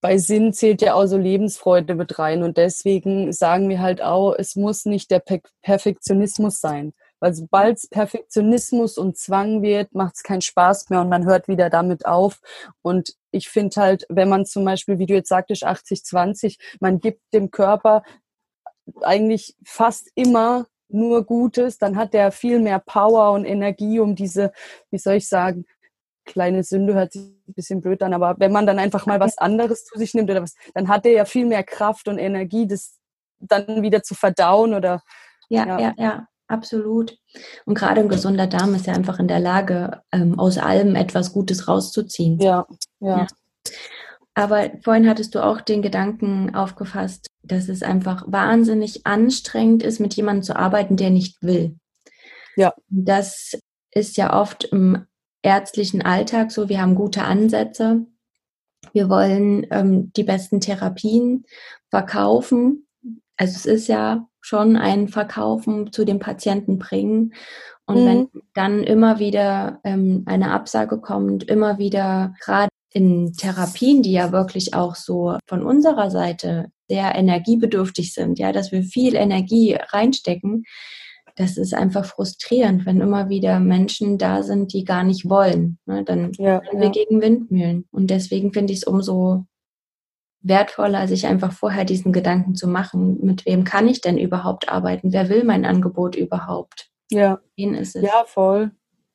bei 0.00 0.18
Sinn 0.18 0.52
zählt 0.52 0.82
ja 0.82 0.94
auch 0.94 1.06
so 1.06 1.16
Lebensfreude 1.16 1.94
mit 1.94 2.18
rein. 2.18 2.42
Und 2.42 2.56
deswegen 2.56 3.32
sagen 3.32 3.68
wir 3.68 3.80
halt 3.80 4.02
auch, 4.02 4.34
es 4.36 4.54
muss 4.54 4.84
nicht 4.84 5.10
der 5.10 5.22
Perfektionismus 5.62 6.60
sein. 6.60 6.92
Weil 7.20 7.34
sobald 7.34 7.78
es 7.78 7.88
Perfektionismus 7.88 8.98
und 8.98 9.16
Zwang 9.16 9.62
wird, 9.62 9.94
macht 9.94 10.16
es 10.16 10.22
keinen 10.22 10.40
Spaß 10.40 10.90
mehr 10.90 11.00
und 11.00 11.08
man 11.08 11.26
hört 11.26 11.48
wieder 11.48 11.70
damit 11.70 12.06
auf. 12.06 12.40
Und 12.82 13.14
ich 13.30 13.48
finde 13.48 13.80
halt, 13.80 14.06
wenn 14.08 14.28
man 14.28 14.46
zum 14.46 14.64
Beispiel, 14.64 14.98
wie 14.98 15.06
du 15.06 15.14
jetzt 15.14 15.28
sagtest, 15.28 15.66
80-20, 15.66 16.58
man 16.80 17.00
gibt 17.00 17.20
dem 17.32 17.50
Körper 17.50 18.02
eigentlich 19.02 19.56
fast 19.64 20.10
immer 20.14 20.66
nur 20.88 21.24
Gutes, 21.24 21.78
dann 21.78 21.96
hat 21.96 22.14
der 22.14 22.32
viel 22.32 22.60
mehr 22.60 22.78
Power 22.78 23.32
und 23.32 23.44
Energie, 23.44 24.00
um 24.00 24.14
diese, 24.14 24.52
wie 24.90 24.98
soll 24.98 25.14
ich 25.14 25.28
sagen, 25.28 25.66
kleine 26.24 26.62
Sünde 26.62 26.94
hört 26.94 27.12
sich 27.12 27.22
ein 27.22 27.54
bisschen 27.54 27.80
blöd 27.80 28.02
an, 28.02 28.14
aber 28.14 28.36
wenn 28.38 28.52
man 28.52 28.66
dann 28.66 28.78
einfach 28.78 29.06
mal 29.06 29.20
was 29.20 29.38
anderes 29.38 29.84
zu 29.84 29.98
sich 29.98 30.14
nimmt 30.14 30.30
oder 30.30 30.42
was, 30.42 30.54
dann 30.74 30.88
hat 30.88 31.04
der 31.04 31.12
ja 31.12 31.24
viel 31.24 31.46
mehr 31.46 31.64
Kraft 31.64 32.08
und 32.08 32.18
Energie, 32.18 32.66
das 32.66 32.98
dann 33.38 33.82
wieder 33.82 34.02
zu 34.02 34.14
verdauen 34.14 34.74
oder. 34.74 35.02
Ja, 35.50 35.66
ja, 35.66 35.78
ja, 35.78 35.94
ja 35.96 36.28
absolut. 36.48 37.16
Und 37.64 37.74
gerade 37.74 38.00
ein 38.00 38.08
gesunder 38.08 38.46
Darm 38.46 38.74
ist 38.74 38.86
ja 38.86 38.94
einfach 38.94 39.18
in 39.18 39.28
der 39.28 39.40
Lage, 39.40 40.02
ähm, 40.12 40.38
aus 40.38 40.58
allem 40.58 40.96
etwas 40.96 41.32
Gutes 41.32 41.68
rauszuziehen. 41.68 42.40
Ja, 42.40 42.66
ja, 43.00 43.18
ja. 43.18 43.26
Aber 44.34 44.70
vorhin 44.82 45.08
hattest 45.08 45.34
du 45.34 45.44
auch 45.44 45.60
den 45.60 45.82
Gedanken 45.82 46.54
aufgefasst, 46.54 47.26
dass 47.42 47.68
es 47.68 47.82
einfach 47.82 48.24
wahnsinnig 48.28 49.04
anstrengend 49.04 49.82
ist, 49.82 49.98
mit 49.98 50.14
jemandem 50.14 50.44
zu 50.44 50.56
arbeiten, 50.56 50.96
der 50.96 51.10
nicht 51.10 51.42
will. 51.42 51.76
Ja. 52.56 52.72
Das 52.88 53.58
ist 53.90 54.16
ja 54.16 54.38
oft 54.40 54.64
im 54.64 55.06
ärztlichen 55.42 56.02
Alltag 56.02 56.52
so, 56.52 56.68
wir 56.68 56.80
haben 56.80 56.94
gute 56.94 57.24
Ansätze, 57.24 58.06
wir 58.92 59.08
wollen 59.08 59.66
ähm, 59.70 60.12
die 60.14 60.24
besten 60.24 60.60
Therapien 60.60 61.44
verkaufen. 61.90 62.86
Also 63.38 63.56
es 63.56 63.66
ist 63.66 63.88
ja 63.88 64.26
schon 64.40 64.76
ein 64.76 65.08
Verkaufen 65.08 65.92
zu 65.92 66.04
dem 66.04 66.18
Patienten 66.18 66.78
bringen. 66.78 67.32
Und 67.86 68.02
mhm. 68.02 68.06
wenn 68.06 68.28
dann 68.54 68.82
immer 68.82 69.18
wieder 69.18 69.80
ähm, 69.84 70.24
eine 70.26 70.50
Absage 70.50 71.00
kommt, 71.00 71.44
immer 71.44 71.78
wieder 71.78 72.34
gerade 72.44 72.68
in 72.92 73.32
Therapien, 73.32 74.02
die 74.02 74.12
ja 74.12 74.32
wirklich 74.32 74.74
auch 74.74 74.94
so 74.94 75.36
von 75.46 75.62
unserer 75.62 76.10
Seite 76.10 76.66
sehr 76.88 77.14
energiebedürftig 77.14 78.12
sind, 78.12 78.38
ja, 78.38 78.52
dass 78.52 78.72
wir 78.72 78.82
viel 78.82 79.14
Energie 79.14 79.74
reinstecken, 79.74 80.64
das 81.38 81.56
ist 81.56 81.72
einfach 81.72 82.04
frustrierend, 82.04 82.84
wenn 82.84 83.00
immer 83.00 83.28
wieder 83.28 83.60
Menschen 83.60 84.18
da 84.18 84.42
sind, 84.42 84.72
die 84.72 84.82
gar 84.82 85.04
nicht 85.04 85.28
wollen. 85.28 85.78
Ne? 85.86 86.02
Dann 86.02 86.32
ja, 86.36 86.60
wir 86.72 86.84
ja. 86.84 86.90
gegen 86.90 87.22
Windmühlen. 87.22 87.86
Und 87.92 88.10
deswegen 88.10 88.52
finde 88.52 88.72
ich 88.72 88.80
es 88.80 88.84
umso 88.84 89.44
wertvoller, 90.40 91.08
sich 91.08 91.26
einfach 91.26 91.52
vorher 91.52 91.84
diesen 91.84 92.12
Gedanken 92.12 92.54
zu 92.54 92.68
machen, 92.68 93.18
mit 93.22 93.44
wem 93.46 93.64
kann 93.64 93.88
ich 93.88 94.00
denn 94.00 94.18
überhaupt 94.18 94.68
arbeiten? 94.68 95.12
Wer 95.12 95.28
will 95.28 95.44
mein 95.44 95.64
Angebot 95.64 96.16
überhaupt? 96.16 96.90
Ja. 97.10 97.40
Wen 97.56 97.74
ist 97.74 97.96
es? 97.96 98.02
Ja, 98.02 98.24
voll. 98.26 98.70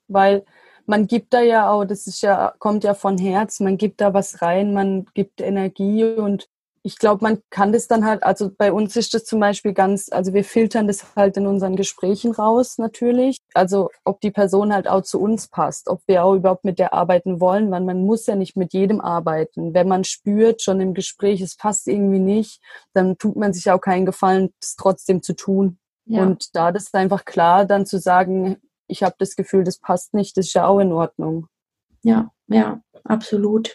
Weil 0.07 0.45
man 0.85 1.07
gibt 1.07 1.33
da 1.33 1.41
ja 1.41 1.69
auch, 1.69 1.85
das 1.85 2.07
ist 2.07 2.21
ja, 2.21 2.53
kommt 2.59 2.83
ja 2.83 2.93
von 2.93 3.17
Herz, 3.17 3.59
man 3.59 3.77
gibt 3.77 4.01
da 4.01 4.13
was 4.13 4.41
rein, 4.41 4.73
man 4.73 5.05
gibt 5.13 5.39
Energie 5.39 6.03
und 6.03 6.49
ich 6.85 6.97
glaube, 6.97 7.23
man 7.23 7.39
kann 7.49 7.71
das 7.71 7.87
dann 7.87 8.05
halt, 8.05 8.23
also 8.23 8.51
bei 8.55 8.73
uns 8.73 8.97
ist 8.97 9.13
das 9.13 9.23
zum 9.23 9.39
Beispiel 9.39 9.73
ganz, 9.73 10.09
also 10.11 10.33
wir 10.33 10.43
filtern 10.43 10.85
das 10.85 11.15
halt 11.15 11.37
in 11.37 11.47
unseren 11.47 11.77
Gesprächen 11.77 12.33
raus 12.33 12.77
natürlich. 12.77 13.37
Also 13.53 13.89
ob 14.03 14.19
die 14.19 14.31
Person 14.31 14.73
halt 14.73 14.89
auch 14.89 15.01
zu 15.01 15.21
uns 15.21 15.47
passt, 15.47 15.87
ob 15.87 16.01
wir 16.07 16.25
auch 16.25 16.35
überhaupt 16.35 16.65
mit 16.65 16.79
der 16.79 16.93
arbeiten 16.93 17.39
wollen, 17.39 17.71
weil 17.71 17.81
man 17.81 18.05
muss 18.05 18.25
ja 18.25 18.35
nicht 18.35 18.57
mit 18.57 18.73
jedem 18.73 18.99
arbeiten. 18.99 19.73
Wenn 19.73 19.87
man 19.87 20.03
spürt 20.03 20.61
schon 20.61 20.81
im 20.81 20.93
Gespräch, 20.93 21.39
es 21.39 21.55
passt 21.55 21.87
irgendwie 21.87 22.19
nicht, 22.19 22.61
dann 22.93 23.17
tut 23.17 23.37
man 23.37 23.53
sich 23.53 23.71
auch 23.71 23.79
keinen 23.79 24.05
Gefallen, 24.05 24.53
es 24.61 24.75
trotzdem 24.75 25.23
zu 25.23 25.35
tun. 25.35 25.79
Ja. 26.05 26.23
Und 26.23 26.53
da 26.53 26.73
das 26.73 26.83
ist 26.83 26.95
einfach 26.95 27.23
klar, 27.23 27.63
dann 27.63 27.85
zu 27.85 27.97
sagen, 27.97 28.57
ich 28.87 29.03
habe 29.03 29.15
das 29.19 29.37
Gefühl, 29.37 29.63
das 29.63 29.79
passt 29.79 30.13
nicht, 30.13 30.35
das 30.35 30.47
ist 30.47 30.53
ja 30.53 30.67
auch 30.67 30.79
in 30.79 30.91
Ordnung. 30.91 31.47
Ja, 32.03 32.29
ja, 32.47 32.81
absolut. 33.05 33.73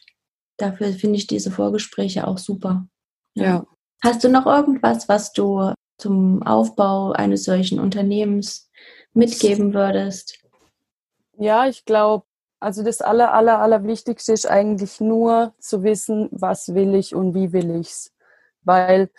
Dafür 0.58 0.92
finde 0.92 1.16
ich 1.16 1.26
diese 1.26 1.50
Vorgespräche 1.50 2.26
auch 2.26 2.36
super. 2.36 2.86
Ja. 3.42 3.66
Hast 4.03 4.22
du 4.22 4.29
noch 4.29 4.46
irgendwas, 4.46 5.09
was 5.09 5.33
du 5.33 5.72
zum 5.98 6.42
Aufbau 6.44 7.12
eines 7.12 7.44
solchen 7.44 7.81
Unternehmens 7.81 8.70
mitgeben 9.12 9.74
würdest? 9.74 10.38
Ja, 11.37 11.66
ich 11.66 11.85
glaube, 11.85 12.24
also 12.61 12.83
das 12.83 13.01
aller, 13.01 13.33
aller, 13.33 13.61
aller 13.61 13.85
Wichtigste 13.85 14.33
ist 14.33 14.46
eigentlich 14.46 15.01
nur 15.01 15.55
zu 15.59 15.83
wissen, 15.83 16.29
was 16.33 16.74
will 16.74 16.94
ich 16.94 17.14
und 17.14 17.35
wie 17.35 17.53
will 17.53 17.77
ich's. 17.77 18.12
Weil 18.62 19.11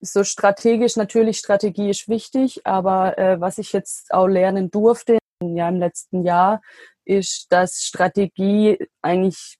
so 0.00 0.24
strategisch, 0.24 0.96
natürlich 0.96 1.38
Strategie 1.38 1.90
ist 1.90 2.08
wichtig, 2.08 2.66
aber 2.66 3.18
äh, 3.18 3.40
was 3.40 3.58
ich 3.58 3.72
jetzt 3.72 4.12
auch 4.12 4.26
lernen 4.26 4.70
durfte, 4.70 5.18
ja 5.42 5.68
im 5.68 5.76
letzten 5.78 6.24
Jahr, 6.24 6.60
ist, 7.04 7.52
dass 7.52 7.82
Strategie 7.82 8.78
eigentlich 9.02 9.58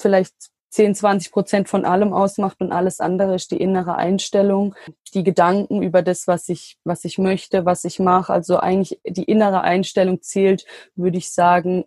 vielleicht 0.00 0.34
10, 0.70 0.94
20 0.94 1.32
Prozent 1.32 1.68
von 1.68 1.84
allem 1.84 2.12
ausmacht 2.12 2.60
und 2.60 2.72
alles 2.72 3.00
andere 3.00 3.34
ist 3.34 3.50
die 3.50 3.56
innere 3.56 3.96
Einstellung, 3.96 4.74
die 5.14 5.24
Gedanken 5.24 5.82
über 5.82 6.02
das, 6.02 6.26
was 6.26 6.48
ich, 6.48 6.76
was 6.84 7.04
ich 7.04 7.18
möchte, 7.18 7.64
was 7.64 7.84
ich 7.84 7.98
mache. 7.98 8.32
Also 8.32 8.58
eigentlich 8.58 9.00
die 9.06 9.24
innere 9.24 9.62
Einstellung 9.62 10.22
zählt, 10.22 10.66
würde 10.94 11.18
ich 11.18 11.32
sagen, 11.32 11.84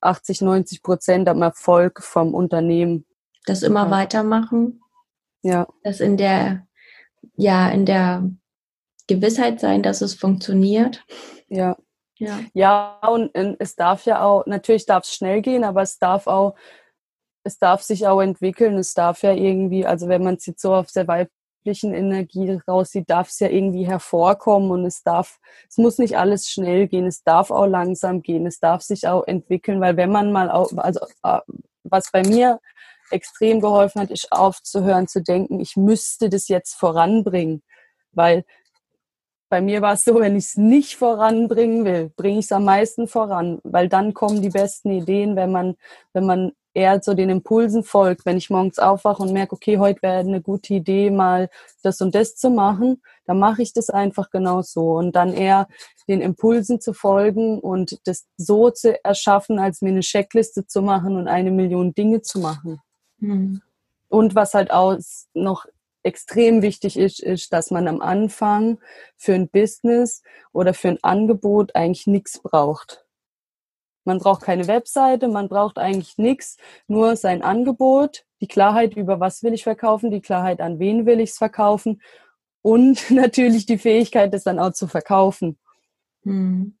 80, 0.00 0.42
90 0.42 0.82
Prozent 0.82 1.28
am 1.28 1.42
Erfolg 1.42 2.02
vom 2.02 2.34
Unternehmen. 2.34 3.06
Das 3.46 3.62
immer 3.62 3.86
ja. 3.86 3.90
weitermachen. 3.90 4.80
Ja. 5.42 5.66
Das 5.82 6.00
in 6.00 6.16
der, 6.16 6.66
ja, 7.36 7.68
in 7.70 7.86
der 7.86 8.30
Gewissheit 9.06 9.60
sein, 9.60 9.82
dass 9.82 10.00
es 10.02 10.14
funktioniert. 10.14 11.04
Ja. 11.48 11.76
Ja. 12.16 12.38
ja, 12.54 13.00
und 13.08 13.34
es 13.34 13.74
darf 13.74 14.06
ja 14.06 14.22
auch, 14.22 14.46
natürlich 14.46 14.86
darf 14.86 15.02
es 15.04 15.14
schnell 15.14 15.42
gehen, 15.42 15.64
aber 15.64 15.82
es 15.82 15.98
darf 15.98 16.28
auch 16.28 16.54
es 17.44 17.58
darf 17.58 17.82
sich 17.82 18.06
auch 18.06 18.20
entwickeln, 18.20 18.76
es 18.78 18.94
darf 18.94 19.22
ja 19.22 19.32
irgendwie, 19.32 19.86
also 19.86 20.08
wenn 20.08 20.24
man 20.24 20.34
es 20.36 20.46
jetzt 20.46 20.62
so 20.62 20.74
auf 20.74 20.90
der 20.92 21.06
weiblichen 21.06 21.94
Energie 21.94 22.58
raussieht, 22.66 23.08
darf 23.08 23.28
es 23.28 23.38
ja 23.38 23.48
irgendwie 23.48 23.86
hervorkommen 23.86 24.70
und 24.70 24.86
es 24.86 25.02
darf, 25.02 25.38
es 25.68 25.76
muss 25.76 25.98
nicht 25.98 26.16
alles 26.16 26.48
schnell 26.48 26.88
gehen, 26.88 27.06
es 27.06 27.22
darf 27.22 27.50
auch 27.50 27.66
langsam 27.66 28.22
gehen, 28.22 28.46
es 28.46 28.60
darf 28.60 28.82
sich 28.82 29.06
auch 29.06 29.26
entwickeln, 29.26 29.80
weil 29.80 29.96
wenn 29.96 30.10
man 30.10 30.32
mal 30.32 30.50
auch, 30.50 30.72
also 30.76 31.00
äh, 31.22 31.40
was 31.84 32.10
bei 32.10 32.22
mir 32.22 32.60
extrem 33.10 33.60
geholfen 33.60 34.00
hat, 34.00 34.10
ist 34.10 34.32
aufzuhören 34.32 35.06
zu 35.06 35.22
denken, 35.22 35.60
ich 35.60 35.76
müsste 35.76 36.30
das 36.30 36.48
jetzt 36.48 36.74
voranbringen, 36.74 37.62
weil 38.12 38.44
bei 39.50 39.60
mir 39.60 39.82
war 39.82 39.92
es 39.92 40.04
so, 40.04 40.18
wenn 40.18 40.36
ich 40.36 40.46
es 40.46 40.56
nicht 40.56 40.96
voranbringen 40.96 41.84
will, 41.84 42.10
bringe 42.16 42.38
ich 42.38 42.46
es 42.46 42.52
am 42.52 42.64
meisten 42.64 43.06
voran, 43.06 43.60
weil 43.62 43.88
dann 43.88 44.14
kommen 44.14 44.40
die 44.40 44.48
besten 44.48 44.90
Ideen, 44.90 45.36
wenn 45.36 45.52
man, 45.52 45.76
wenn 46.14 46.24
man 46.24 46.52
eher 46.74 47.00
so 47.02 47.14
den 47.14 47.30
Impulsen 47.30 47.84
folgt. 47.84 48.26
Wenn 48.26 48.36
ich 48.36 48.50
morgens 48.50 48.78
aufwache 48.78 49.22
und 49.22 49.32
merke, 49.32 49.54
okay, 49.54 49.78
heute 49.78 50.02
wäre 50.02 50.18
eine 50.18 50.42
gute 50.42 50.74
Idee, 50.74 51.10
mal 51.10 51.48
das 51.82 52.00
und 52.00 52.14
das 52.14 52.36
zu 52.36 52.50
machen, 52.50 53.00
dann 53.26 53.38
mache 53.38 53.62
ich 53.62 53.72
das 53.72 53.90
einfach 53.90 54.30
genau 54.30 54.62
so. 54.62 54.92
Und 54.92 55.12
dann 55.16 55.32
eher 55.32 55.68
den 56.08 56.20
Impulsen 56.20 56.80
zu 56.80 56.92
folgen 56.92 57.60
und 57.60 57.98
das 58.06 58.26
so 58.36 58.70
zu 58.70 59.02
erschaffen, 59.04 59.58
als 59.58 59.80
mir 59.80 59.90
eine 59.90 60.00
Checkliste 60.00 60.66
zu 60.66 60.82
machen 60.82 61.16
und 61.16 61.28
eine 61.28 61.50
Million 61.50 61.94
Dinge 61.94 62.20
zu 62.22 62.40
machen. 62.40 62.80
Mhm. 63.18 63.62
Und 64.08 64.34
was 64.34 64.54
halt 64.54 64.70
auch 64.70 64.98
noch 65.32 65.66
extrem 66.02 66.62
wichtig 66.62 66.98
ist, 66.98 67.20
ist, 67.20 67.52
dass 67.52 67.70
man 67.70 67.88
am 67.88 68.00
Anfang 68.00 68.78
für 69.16 69.34
ein 69.34 69.48
Business 69.48 70.22
oder 70.52 70.74
für 70.74 70.88
ein 70.88 71.02
Angebot 71.02 71.74
eigentlich 71.74 72.06
nichts 72.06 72.38
braucht. 72.38 73.03
Man 74.04 74.18
braucht 74.18 74.42
keine 74.42 74.66
Webseite, 74.66 75.28
man 75.28 75.48
braucht 75.48 75.78
eigentlich 75.78 76.18
nichts, 76.18 76.56
nur 76.86 77.16
sein 77.16 77.42
Angebot, 77.42 78.24
die 78.40 78.48
Klarheit 78.48 78.94
über 78.94 79.20
was 79.20 79.42
will 79.42 79.54
ich 79.54 79.64
verkaufen, 79.64 80.10
die 80.10 80.20
Klarheit 80.20 80.60
an 80.60 80.78
wen 80.78 81.06
will 81.06 81.20
ich 81.20 81.30
es 81.30 81.38
verkaufen 81.38 82.02
und 82.62 83.10
natürlich 83.10 83.66
die 83.66 83.78
Fähigkeit, 83.78 84.32
das 84.32 84.44
dann 84.44 84.58
auch 84.58 84.72
zu 84.72 84.86
verkaufen. 84.86 85.58
Mhm. 86.24 86.76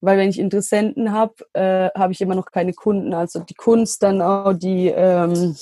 Weil 0.00 0.18
wenn 0.18 0.30
ich 0.30 0.38
Interessenten 0.38 1.12
habe, 1.12 1.34
äh, 1.52 1.90
habe 1.96 2.12
ich 2.12 2.20
immer 2.20 2.34
noch 2.34 2.50
keine 2.50 2.72
Kunden. 2.72 3.14
Also 3.14 3.40
die 3.40 3.54
Kunst 3.54 4.02
dann 4.02 4.20
auch 4.20 4.52
die 4.52 4.88
ähm, 4.88 5.54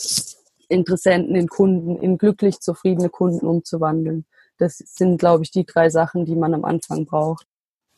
Interessenten 0.68 1.34
in 1.34 1.46
Kunden, 1.46 1.96
in 1.96 2.16
glücklich 2.16 2.60
zufriedene 2.60 3.10
Kunden 3.10 3.46
umzuwandeln. 3.46 4.24
Das 4.56 4.78
sind, 4.78 5.18
glaube 5.18 5.42
ich, 5.42 5.50
die 5.50 5.66
drei 5.66 5.90
Sachen, 5.90 6.24
die 6.24 6.36
man 6.36 6.54
am 6.54 6.64
Anfang 6.64 7.04
braucht. 7.04 7.46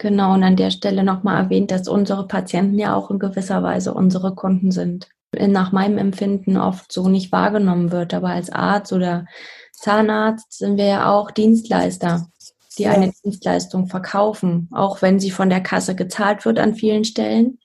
Genau, 0.02 0.34
und 0.34 0.42
an 0.42 0.56
der 0.56 0.72
Stelle 0.72 1.04
nochmal 1.04 1.44
erwähnt, 1.44 1.70
dass 1.70 1.86
unsere 1.86 2.26
Patienten 2.26 2.76
ja 2.76 2.96
auch 2.96 3.12
in 3.12 3.20
gewisser 3.20 3.62
Weise 3.62 3.94
unsere 3.94 4.34
Kunden 4.34 4.72
sind. 4.72 5.08
Nach 5.32 5.70
meinem 5.70 5.96
Empfinden 5.96 6.56
oft 6.56 6.90
so 6.90 7.08
nicht 7.08 7.30
wahrgenommen 7.30 7.92
wird, 7.92 8.12
aber 8.12 8.30
als 8.30 8.50
Arzt 8.50 8.92
oder 8.92 9.26
Zahnarzt 9.70 10.58
sind 10.58 10.76
wir 10.76 10.86
ja 10.86 11.12
auch 11.12 11.30
Dienstleister, 11.30 12.26
die 12.76 12.82
ja. 12.82 12.90
eine 12.90 13.12
Dienstleistung 13.22 13.86
verkaufen, 13.86 14.68
auch 14.72 15.02
wenn 15.02 15.20
sie 15.20 15.30
von 15.30 15.48
der 15.48 15.60
Kasse 15.60 15.94
gezahlt 15.94 16.44
wird 16.46 16.58
an 16.58 16.74
vielen 16.74 17.04
Stellen. 17.04 17.60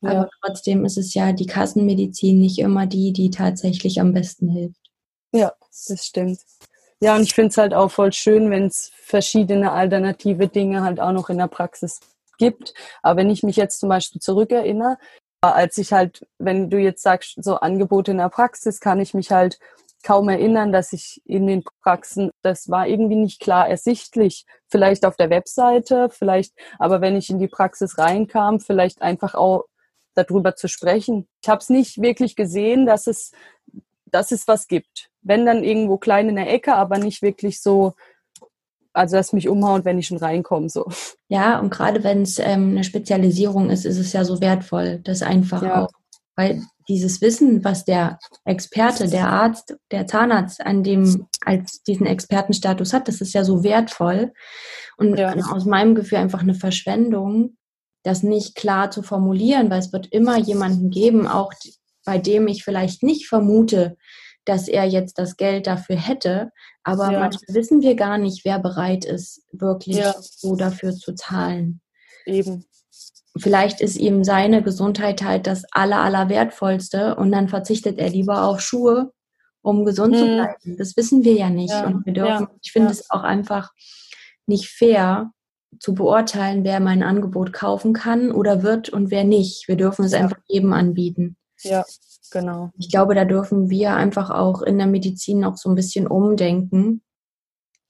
Ja. 0.00 0.10
Aber 0.10 0.30
trotzdem 0.44 0.84
ist 0.84 0.98
es 0.98 1.14
ja 1.14 1.32
die 1.32 1.46
Kassenmedizin 1.46 2.40
nicht 2.40 2.58
immer 2.58 2.88
die, 2.88 3.12
die 3.12 3.30
tatsächlich 3.30 4.00
am 4.00 4.12
besten 4.12 4.48
hilft. 4.48 4.80
Ja, 5.32 5.52
das 5.86 6.06
stimmt. 6.06 6.40
Ja, 7.02 7.16
und 7.16 7.22
ich 7.22 7.34
finde 7.34 7.48
es 7.48 7.58
halt 7.58 7.74
auch 7.74 7.90
voll 7.90 8.12
schön, 8.12 8.48
wenn 8.52 8.66
es 8.66 8.92
verschiedene 8.94 9.72
alternative 9.72 10.46
Dinge 10.46 10.84
halt 10.84 11.00
auch 11.00 11.10
noch 11.10 11.30
in 11.30 11.38
der 11.38 11.48
Praxis 11.48 11.98
gibt. 12.38 12.74
Aber 13.02 13.16
wenn 13.16 13.28
ich 13.28 13.42
mich 13.42 13.56
jetzt 13.56 13.80
zum 13.80 13.88
Beispiel 13.88 14.20
zurückerinnere, 14.20 14.98
als 15.40 15.78
ich 15.78 15.92
halt, 15.92 16.24
wenn 16.38 16.70
du 16.70 16.78
jetzt 16.78 17.02
sagst, 17.02 17.42
so 17.42 17.56
Angebote 17.56 18.12
in 18.12 18.18
der 18.18 18.28
Praxis, 18.28 18.78
kann 18.78 19.00
ich 19.00 19.14
mich 19.14 19.32
halt 19.32 19.58
kaum 20.04 20.28
erinnern, 20.28 20.70
dass 20.70 20.92
ich 20.92 21.20
in 21.24 21.48
den 21.48 21.64
Praxen, 21.82 22.30
das 22.42 22.70
war 22.70 22.86
irgendwie 22.86 23.16
nicht 23.16 23.40
klar 23.40 23.68
ersichtlich. 23.68 24.46
Vielleicht 24.68 25.04
auf 25.04 25.16
der 25.16 25.30
Webseite, 25.30 26.08
vielleicht, 26.08 26.52
aber 26.78 27.00
wenn 27.00 27.16
ich 27.16 27.30
in 27.30 27.40
die 27.40 27.48
Praxis 27.48 27.98
reinkam, 27.98 28.60
vielleicht 28.60 29.02
einfach 29.02 29.34
auch 29.34 29.64
darüber 30.14 30.54
zu 30.54 30.68
sprechen. 30.68 31.26
Ich 31.42 31.48
habe 31.48 31.62
es 31.62 31.68
nicht 31.68 32.00
wirklich 32.00 32.36
gesehen, 32.36 32.86
dass 32.86 33.08
es, 33.08 33.32
dass 34.12 34.30
es 34.30 34.46
was 34.46 34.68
gibt 34.68 35.10
wenn 35.22 35.46
dann 35.46 35.62
irgendwo 35.64 35.96
klein 35.96 36.28
in 36.28 36.36
der 36.36 36.52
Ecke, 36.52 36.74
aber 36.74 36.98
nicht 36.98 37.22
wirklich 37.22 37.60
so, 37.60 37.94
also 38.92 39.16
dass 39.16 39.32
mich 39.32 39.48
umhaut, 39.48 39.84
wenn 39.84 39.98
ich 39.98 40.08
schon 40.08 40.18
reinkomme. 40.18 40.68
So. 40.68 40.86
Ja, 41.28 41.58
und 41.58 41.70
gerade 41.70 42.04
wenn 42.04 42.22
es 42.22 42.38
ähm, 42.38 42.70
eine 42.70 42.84
Spezialisierung 42.84 43.70
ist, 43.70 43.86
ist 43.86 43.98
es 43.98 44.12
ja 44.12 44.24
so 44.24 44.40
wertvoll, 44.40 45.00
das 45.04 45.22
einfach 45.22 45.62
ja. 45.62 45.84
auch. 45.84 45.90
Weil 46.34 46.62
dieses 46.88 47.20
Wissen, 47.20 47.62
was 47.62 47.84
der 47.84 48.18
Experte, 48.44 49.06
der 49.06 49.28
Arzt, 49.28 49.76
der 49.90 50.06
Zahnarzt 50.06 50.64
an 50.64 50.82
dem 50.82 51.28
als 51.44 51.82
diesen 51.82 52.06
Expertenstatus 52.06 52.92
hat, 52.92 53.06
das 53.06 53.20
ist 53.20 53.34
ja 53.34 53.44
so 53.44 53.62
wertvoll. 53.62 54.32
Und 54.96 55.18
ja. 55.18 55.34
aus 55.52 55.64
meinem 55.64 55.94
Gefühl 55.94 56.18
einfach 56.18 56.40
eine 56.40 56.54
Verschwendung, 56.54 57.56
das 58.02 58.22
nicht 58.22 58.56
klar 58.56 58.90
zu 58.90 59.02
formulieren, 59.02 59.70
weil 59.70 59.78
es 59.78 59.92
wird 59.92 60.08
immer 60.08 60.38
jemanden 60.38 60.90
geben, 60.90 61.28
auch 61.28 61.52
bei 62.04 62.18
dem 62.18 62.48
ich 62.48 62.64
vielleicht 62.64 63.02
nicht 63.02 63.28
vermute, 63.28 63.96
dass 64.44 64.68
er 64.68 64.84
jetzt 64.84 65.18
das 65.18 65.36
Geld 65.36 65.66
dafür 65.66 65.96
hätte. 65.96 66.50
Aber 66.82 67.12
ja. 67.12 67.20
manchmal 67.20 67.54
wissen 67.54 67.82
wir 67.82 67.94
gar 67.94 68.18
nicht, 68.18 68.44
wer 68.44 68.58
bereit 68.58 69.04
ist, 69.04 69.42
wirklich 69.52 69.98
ja. 69.98 70.14
so 70.18 70.56
dafür 70.56 70.92
zu 70.92 71.14
zahlen. 71.14 71.80
Eben. 72.26 72.64
Vielleicht 73.38 73.80
ist 73.80 73.96
ihm 73.96 74.24
seine 74.24 74.62
Gesundheit 74.62 75.22
halt 75.22 75.46
das 75.46 75.64
aller, 75.70 76.00
aller 76.00 76.28
wertvollste 76.28 77.14
und 77.14 77.32
dann 77.32 77.48
verzichtet 77.48 77.98
er 77.98 78.10
lieber 78.10 78.44
auf 78.44 78.60
Schuhe, 78.60 79.12
um 79.62 79.84
gesund 79.84 80.14
hm. 80.14 80.20
zu 80.20 80.26
bleiben. 80.26 80.76
Das 80.76 80.96
wissen 80.96 81.24
wir 81.24 81.34
ja 81.34 81.48
nicht. 81.48 81.70
Ja. 81.70 81.86
Und 81.86 82.04
wir 82.04 82.12
dürfen, 82.12 82.48
ich 82.62 82.72
finde 82.72 82.90
es 82.90 83.10
auch 83.10 83.22
einfach 83.22 83.70
nicht 84.46 84.68
fair, 84.68 85.30
zu 85.78 85.94
beurteilen, 85.94 86.64
wer 86.64 86.80
mein 86.80 87.02
Angebot 87.02 87.52
kaufen 87.52 87.94
kann 87.94 88.30
oder 88.30 88.62
wird 88.62 88.90
und 88.90 89.10
wer 89.10 89.24
nicht. 89.24 89.68
Wir 89.68 89.76
dürfen 89.76 90.04
es 90.04 90.12
einfach 90.12 90.38
jedem 90.46 90.72
anbieten. 90.72 91.36
Ja, 91.62 91.84
Genau. 92.32 92.70
Ich 92.78 92.90
glaube, 92.90 93.14
da 93.14 93.24
dürfen 93.24 93.70
wir 93.70 93.94
einfach 93.94 94.30
auch 94.30 94.62
in 94.62 94.78
der 94.78 94.86
Medizin 94.86 95.40
noch 95.40 95.56
so 95.56 95.68
ein 95.68 95.74
bisschen 95.74 96.06
umdenken. 96.06 97.02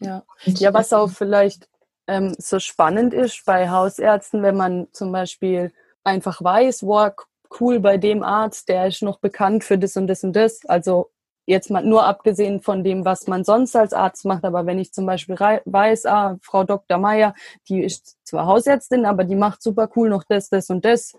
Ja, 0.00 0.24
ja 0.44 0.74
was 0.74 0.92
auch 0.92 1.10
vielleicht 1.10 1.68
ähm, 2.08 2.34
so 2.38 2.58
spannend 2.58 3.14
ist 3.14 3.44
bei 3.46 3.70
Hausärzten, 3.70 4.42
wenn 4.42 4.56
man 4.56 4.88
zum 4.92 5.12
Beispiel 5.12 5.72
einfach 6.02 6.42
weiß, 6.42 6.82
wow, 6.82 7.12
cool, 7.60 7.78
bei 7.78 7.98
dem 7.98 8.24
Arzt, 8.24 8.68
der 8.68 8.88
ist 8.88 9.02
noch 9.02 9.20
bekannt 9.20 9.62
für 9.62 9.78
das 9.78 9.96
und 9.96 10.08
das 10.08 10.24
und 10.24 10.34
das. 10.34 10.60
Also 10.66 11.10
jetzt 11.46 11.70
mal 11.70 11.84
nur 11.84 12.04
abgesehen 12.04 12.60
von 12.60 12.82
dem, 12.82 13.04
was 13.04 13.28
man 13.28 13.44
sonst 13.44 13.76
als 13.76 13.92
Arzt 13.92 14.24
macht, 14.24 14.44
aber 14.44 14.66
wenn 14.66 14.78
ich 14.80 14.92
zum 14.92 15.06
Beispiel 15.06 15.36
weiß, 15.36 16.06
ah, 16.06 16.36
Frau 16.42 16.64
Dr. 16.64 16.98
Meier, 16.98 17.34
die 17.68 17.84
ist 17.84 18.16
zwar 18.24 18.46
Hausärztin, 18.46 19.06
aber 19.06 19.22
die 19.22 19.36
macht 19.36 19.62
super 19.62 19.88
cool 19.94 20.08
noch 20.08 20.24
das, 20.24 20.48
das 20.48 20.68
und 20.70 20.84
das. 20.84 21.12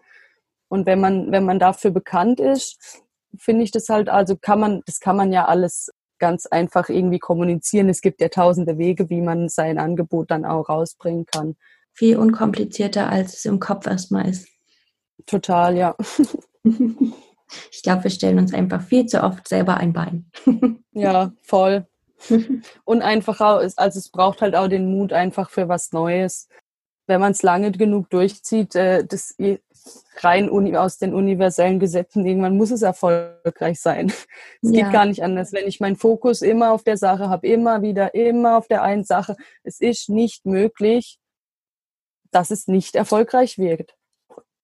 Und 0.73 0.87
wenn 0.87 0.99
man, 0.99 1.31
wenn 1.31 1.45
man 1.45 1.59
dafür 1.59 1.91
bekannt 1.91 2.39
ist, 2.39 3.03
finde 3.37 3.63
ich 3.63 3.69
das 3.69 3.89
halt, 3.89 4.09
also 4.09 4.35
kann 4.35 4.59
man, 4.59 4.81
das 4.87 4.99
kann 4.99 5.15
man 5.15 5.31
ja 5.31 5.45
alles 5.45 5.91
ganz 6.17 6.47
einfach 6.47 6.89
irgendwie 6.89 7.19
kommunizieren. 7.19 7.89
Es 7.89 8.01
gibt 8.01 8.19
ja 8.21 8.29
tausende 8.29 8.79
Wege, 8.79 9.07
wie 9.11 9.21
man 9.21 9.49
sein 9.49 9.77
Angebot 9.77 10.31
dann 10.31 10.45
auch 10.45 10.69
rausbringen 10.69 11.27
kann. 11.27 11.57
Viel 11.93 12.17
unkomplizierter, 12.17 13.07
als 13.07 13.35
es 13.35 13.45
im 13.45 13.59
Kopf 13.59 13.85
erstmal 13.85 14.27
ist. 14.27 14.47
Total, 15.27 15.77
ja. 15.77 15.95
Ich 17.71 17.83
glaube, 17.83 18.05
wir 18.05 18.09
stellen 18.09 18.39
uns 18.39 18.51
einfach 18.51 18.81
viel 18.81 19.05
zu 19.05 19.21
oft 19.21 19.47
selber 19.47 19.77
ein 19.77 19.93
Bein. 19.93 20.31
Ja, 20.93 21.33
voll. 21.43 21.85
Und 22.83 23.03
einfach 23.03 23.41
auch, 23.41 23.57
also 23.75 23.99
es 23.99 24.09
braucht 24.09 24.41
halt 24.41 24.55
auch 24.55 24.67
den 24.67 24.89
Mut 24.89 25.13
einfach 25.13 25.51
für 25.51 25.69
was 25.69 25.91
Neues. 25.91 26.47
Wenn 27.05 27.21
man 27.21 27.33
es 27.33 27.43
lange 27.43 27.71
genug 27.71 28.09
durchzieht, 28.09 28.75
äh, 28.75 29.05
das 29.05 29.35
rein 30.17 30.49
aus 30.75 30.97
den 30.97 31.13
universellen 31.13 31.79
Gesetzen, 31.79 32.25
irgendwann 32.25 32.57
muss 32.57 32.71
es 32.71 32.81
erfolgreich 32.81 33.79
sein. 33.79 34.11
Es 34.61 34.71
ja. 34.71 34.83
geht 34.83 34.93
gar 34.93 35.05
nicht 35.05 35.23
anders. 35.23 35.51
Wenn 35.51 35.67
ich 35.67 35.79
meinen 35.79 35.97
Fokus 35.97 36.41
immer 36.41 36.71
auf 36.71 36.83
der 36.83 36.97
Sache 36.97 37.29
habe, 37.29 37.47
immer 37.47 37.81
wieder, 37.81 38.15
immer 38.15 38.57
auf 38.57 38.67
der 38.67 38.81
einen 38.81 39.03
Sache, 39.03 39.35
es 39.63 39.81
ist 39.81 40.09
nicht 40.09 40.45
möglich, 40.45 41.19
dass 42.31 42.49
es 42.49 42.67
nicht 42.67 42.95
erfolgreich 42.95 43.57
wird. 43.57 43.95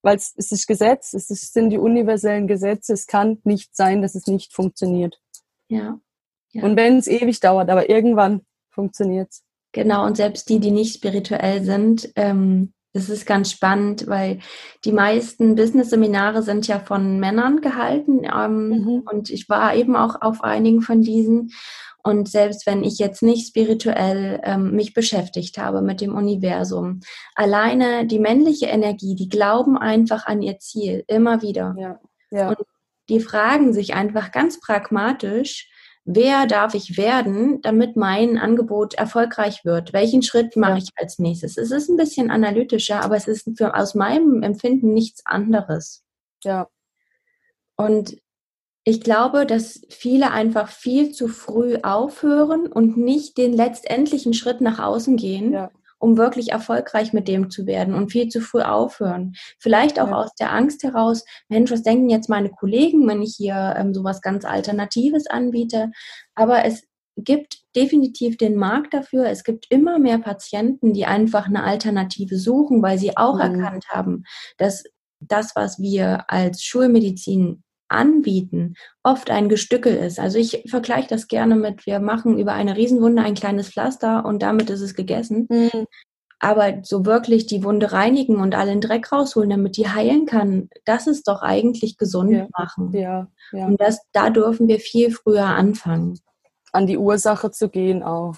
Weil 0.02 0.16
es, 0.16 0.32
es 0.36 0.50
ist 0.50 0.66
Gesetz, 0.66 1.12
es 1.12 1.30
ist, 1.30 1.52
sind 1.52 1.70
die 1.70 1.78
universellen 1.78 2.46
Gesetze, 2.46 2.94
es 2.94 3.06
kann 3.06 3.40
nicht 3.44 3.76
sein, 3.76 4.00
dass 4.00 4.14
es 4.14 4.26
nicht 4.26 4.54
funktioniert. 4.54 5.20
Ja. 5.68 6.00
ja. 6.52 6.64
Und 6.64 6.76
wenn 6.76 6.96
es 6.96 7.06
ewig 7.06 7.40
dauert, 7.40 7.68
aber 7.68 7.90
irgendwann 7.90 8.46
funktioniert 8.70 9.30
es. 9.30 9.44
Genau, 9.72 10.04
und 10.04 10.16
selbst 10.16 10.48
die, 10.48 10.58
die 10.58 10.72
nicht 10.72 10.94
spirituell 10.94 11.62
sind, 11.62 12.10
ähm, 12.16 12.72
das 12.92 13.08
ist 13.08 13.26
ganz 13.26 13.50
spannend, 13.50 14.06
weil 14.08 14.40
die 14.84 14.92
meisten 14.92 15.54
Business-Seminare 15.54 16.42
sind 16.42 16.66
ja 16.66 16.80
von 16.80 17.20
Männern 17.20 17.60
gehalten 17.60 18.22
ähm, 18.24 18.68
mhm. 18.68 19.02
und 19.10 19.30
ich 19.30 19.48
war 19.48 19.74
eben 19.74 19.96
auch 19.96 20.20
auf 20.20 20.42
einigen 20.42 20.82
von 20.82 21.02
diesen. 21.02 21.52
Und 22.02 22.28
selbst 22.28 22.66
wenn 22.66 22.82
ich 22.82 22.98
jetzt 22.98 23.22
nicht 23.22 23.48
spirituell 23.48 24.40
ähm, 24.42 24.72
mich 24.72 24.94
beschäftigt 24.94 25.58
habe 25.58 25.82
mit 25.82 26.00
dem 26.00 26.14
Universum, 26.14 27.00
alleine 27.34 28.06
die 28.06 28.18
männliche 28.18 28.66
Energie, 28.66 29.14
die 29.14 29.28
glauben 29.28 29.76
einfach 29.76 30.26
an 30.26 30.40
ihr 30.40 30.58
Ziel 30.58 31.04
immer 31.06 31.42
wieder. 31.42 31.74
Ja. 31.78 32.00
Ja. 32.30 32.48
Und 32.48 32.58
die 33.08 33.20
fragen 33.20 33.72
sich 33.72 33.94
einfach 33.94 34.32
ganz 34.32 34.60
pragmatisch, 34.60 35.68
wer 36.04 36.46
darf 36.46 36.74
ich 36.74 36.96
werden, 36.96 37.60
damit 37.62 37.96
mein 37.96 38.38
Angebot 38.38 38.94
erfolgreich 38.94 39.64
wird? 39.64 39.92
Welchen 39.92 40.22
Schritt 40.22 40.56
mache 40.56 40.78
ich 40.78 40.90
als 40.96 41.18
nächstes? 41.18 41.56
Es 41.56 41.70
ist 41.70 41.88
ein 41.88 41.96
bisschen 41.96 42.30
analytischer, 42.30 43.02
aber 43.02 43.16
es 43.16 43.28
ist 43.28 43.50
für, 43.56 43.74
aus 43.76 43.94
meinem 43.94 44.42
Empfinden 44.42 44.92
nichts 44.92 45.24
anderes. 45.26 46.04
Ja. 46.44 46.68
Und 47.76 48.16
ich 48.84 49.00
glaube, 49.02 49.46
dass 49.46 49.82
viele 49.88 50.30
einfach 50.30 50.68
viel 50.68 51.12
zu 51.12 51.28
früh 51.28 51.76
aufhören 51.82 52.66
und 52.66 52.96
nicht 52.96 53.36
den 53.36 53.52
letztendlichen 53.52 54.32
Schritt 54.32 54.60
nach 54.60 54.78
außen 54.78 55.16
gehen, 55.16 55.52
ja. 55.52 55.70
Um 56.00 56.16
wirklich 56.16 56.50
erfolgreich 56.50 57.12
mit 57.12 57.28
dem 57.28 57.50
zu 57.50 57.66
werden 57.66 57.94
und 57.94 58.10
viel 58.10 58.28
zu 58.28 58.40
früh 58.40 58.62
aufhören. 58.62 59.34
Vielleicht 59.58 60.00
auch 60.00 60.08
ja. 60.08 60.16
aus 60.16 60.34
der 60.34 60.52
Angst 60.52 60.82
heraus, 60.82 61.24
Mensch, 61.48 61.70
was 61.70 61.82
denken 61.82 62.08
jetzt 62.08 62.28
meine 62.28 62.50
Kollegen, 62.50 63.06
wenn 63.06 63.22
ich 63.22 63.34
hier 63.36 63.74
ähm, 63.78 63.94
sowas 63.94 64.20
ganz 64.22 64.44
Alternatives 64.44 65.26
anbiete? 65.28 65.92
Aber 66.34 66.64
es 66.64 66.82
gibt 67.16 67.58
definitiv 67.76 68.38
den 68.38 68.56
Markt 68.56 68.94
dafür. 68.94 69.26
Es 69.26 69.44
gibt 69.44 69.66
immer 69.70 69.98
mehr 69.98 70.18
Patienten, 70.18 70.94
die 70.94 71.04
einfach 71.04 71.46
eine 71.46 71.62
Alternative 71.62 72.38
suchen, 72.38 72.82
weil 72.82 72.98
sie 72.98 73.16
auch 73.16 73.34
mhm. 73.34 73.40
erkannt 73.40 73.88
haben, 73.90 74.24
dass 74.56 74.84
das, 75.20 75.54
was 75.54 75.78
wir 75.78 76.30
als 76.30 76.64
Schulmedizin 76.64 77.62
anbieten, 77.90 78.74
oft 79.02 79.30
ein 79.30 79.48
Gestückel 79.48 79.94
ist. 79.96 80.18
Also 80.18 80.38
ich 80.38 80.64
vergleiche 80.68 81.08
das 81.08 81.28
gerne 81.28 81.56
mit, 81.56 81.86
wir 81.86 82.00
machen 82.00 82.38
über 82.38 82.52
eine 82.52 82.76
Riesenwunde 82.76 83.22
ein 83.22 83.34
kleines 83.34 83.68
Pflaster 83.68 84.24
und 84.24 84.42
damit 84.42 84.70
ist 84.70 84.80
es 84.80 84.94
gegessen. 84.94 85.46
Mhm. 85.50 85.86
Aber 86.42 86.78
so 86.82 87.04
wirklich 87.04 87.46
die 87.46 87.62
Wunde 87.64 87.92
reinigen 87.92 88.36
und 88.36 88.54
allen 88.54 88.80
Dreck 88.80 89.12
rausholen, 89.12 89.50
damit 89.50 89.76
die 89.76 89.88
heilen 89.88 90.24
kann, 90.24 90.70
das 90.86 91.06
ist 91.06 91.28
doch 91.28 91.42
eigentlich 91.42 91.98
gesund 91.98 92.32
ja. 92.32 92.48
machen. 92.56 92.92
Ja, 92.92 93.28
ja. 93.52 93.66
Und 93.66 93.78
das, 93.78 94.00
da 94.12 94.30
dürfen 94.30 94.66
wir 94.66 94.80
viel 94.80 95.10
früher 95.10 95.44
anfangen. 95.44 96.18
An 96.72 96.86
die 96.86 96.96
Ursache 96.96 97.50
zu 97.50 97.68
gehen 97.68 98.02
auch. 98.02 98.36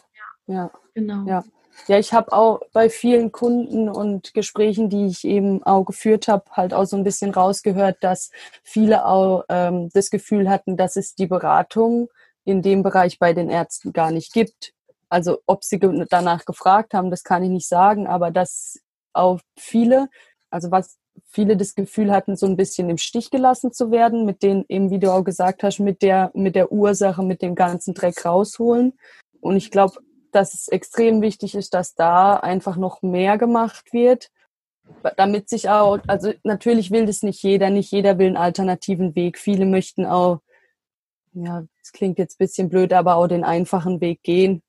Ja, 0.48 0.54
ja. 0.54 0.70
genau. 0.94 1.26
Ja. 1.28 1.44
Ja, 1.88 1.98
ich 1.98 2.12
habe 2.12 2.32
auch 2.32 2.60
bei 2.72 2.88
vielen 2.88 3.32
Kunden 3.32 3.88
und 3.88 4.34
Gesprächen, 4.34 4.88
die 4.88 5.06
ich 5.06 5.24
eben 5.24 5.62
auch 5.62 5.84
geführt 5.84 6.28
habe, 6.28 6.44
halt 6.52 6.74
auch 6.74 6.84
so 6.84 6.96
ein 6.96 7.04
bisschen 7.04 7.30
rausgehört, 7.30 7.98
dass 8.00 8.30
viele 8.62 9.06
auch 9.06 9.44
ähm, 9.48 9.88
das 9.92 10.10
Gefühl 10.10 10.48
hatten, 10.48 10.76
dass 10.76 10.96
es 10.96 11.14
die 11.14 11.26
Beratung 11.26 12.08
in 12.44 12.62
dem 12.62 12.82
Bereich 12.82 13.18
bei 13.18 13.32
den 13.32 13.50
Ärzten 13.50 13.92
gar 13.92 14.10
nicht 14.10 14.32
gibt. 14.32 14.72
Also 15.08 15.40
ob 15.46 15.64
sie 15.64 15.78
danach 16.08 16.44
gefragt 16.44 16.94
haben, 16.94 17.10
das 17.10 17.24
kann 17.24 17.42
ich 17.42 17.50
nicht 17.50 17.68
sagen, 17.68 18.06
aber 18.06 18.30
dass 18.30 18.78
auch 19.12 19.40
viele, 19.58 20.08
also 20.50 20.70
was 20.70 20.98
viele 21.28 21.56
das 21.56 21.74
Gefühl 21.74 22.12
hatten, 22.12 22.36
so 22.36 22.46
ein 22.46 22.56
bisschen 22.56 22.88
im 22.88 22.98
Stich 22.98 23.30
gelassen 23.30 23.72
zu 23.72 23.90
werden, 23.90 24.24
mit 24.24 24.42
denen 24.42 24.64
eben, 24.68 24.90
wie 24.90 24.98
du 24.98 25.12
auch 25.12 25.24
gesagt 25.24 25.62
hast, 25.62 25.80
mit 25.80 26.02
der, 26.02 26.30
mit 26.34 26.54
der 26.54 26.72
Ursache, 26.72 27.22
mit 27.22 27.42
dem 27.42 27.54
ganzen 27.54 27.94
Dreck 27.94 28.24
rausholen. 28.24 28.94
Und 29.40 29.56
ich 29.56 29.70
glaube, 29.70 29.98
dass 30.34 30.54
es 30.54 30.68
extrem 30.68 31.22
wichtig 31.22 31.54
ist, 31.54 31.74
dass 31.74 31.94
da 31.94 32.36
einfach 32.36 32.76
noch 32.76 33.02
mehr 33.02 33.38
gemacht 33.38 33.92
wird, 33.92 34.30
damit 35.16 35.48
sich 35.48 35.68
auch, 35.68 35.98
also 36.06 36.32
natürlich 36.42 36.90
will 36.90 37.06
das 37.06 37.22
nicht 37.22 37.42
jeder, 37.42 37.70
nicht 37.70 37.92
jeder 37.92 38.18
will 38.18 38.28
einen 38.28 38.36
alternativen 38.36 39.14
Weg. 39.14 39.38
Viele 39.38 39.66
möchten 39.66 40.06
auch, 40.06 40.40
ja, 41.32 41.64
das 41.80 41.92
klingt 41.92 42.18
jetzt 42.18 42.34
ein 42.34 42.44
bisschen 42.44 42.68
blöd, 42.68 42.92
aber 42.92 43.16
auch 43.16 43.26
den 43.26 43.44
einfachen 43.44 44.00
Weg 44.00 44.22
gehen, 44.22 44.62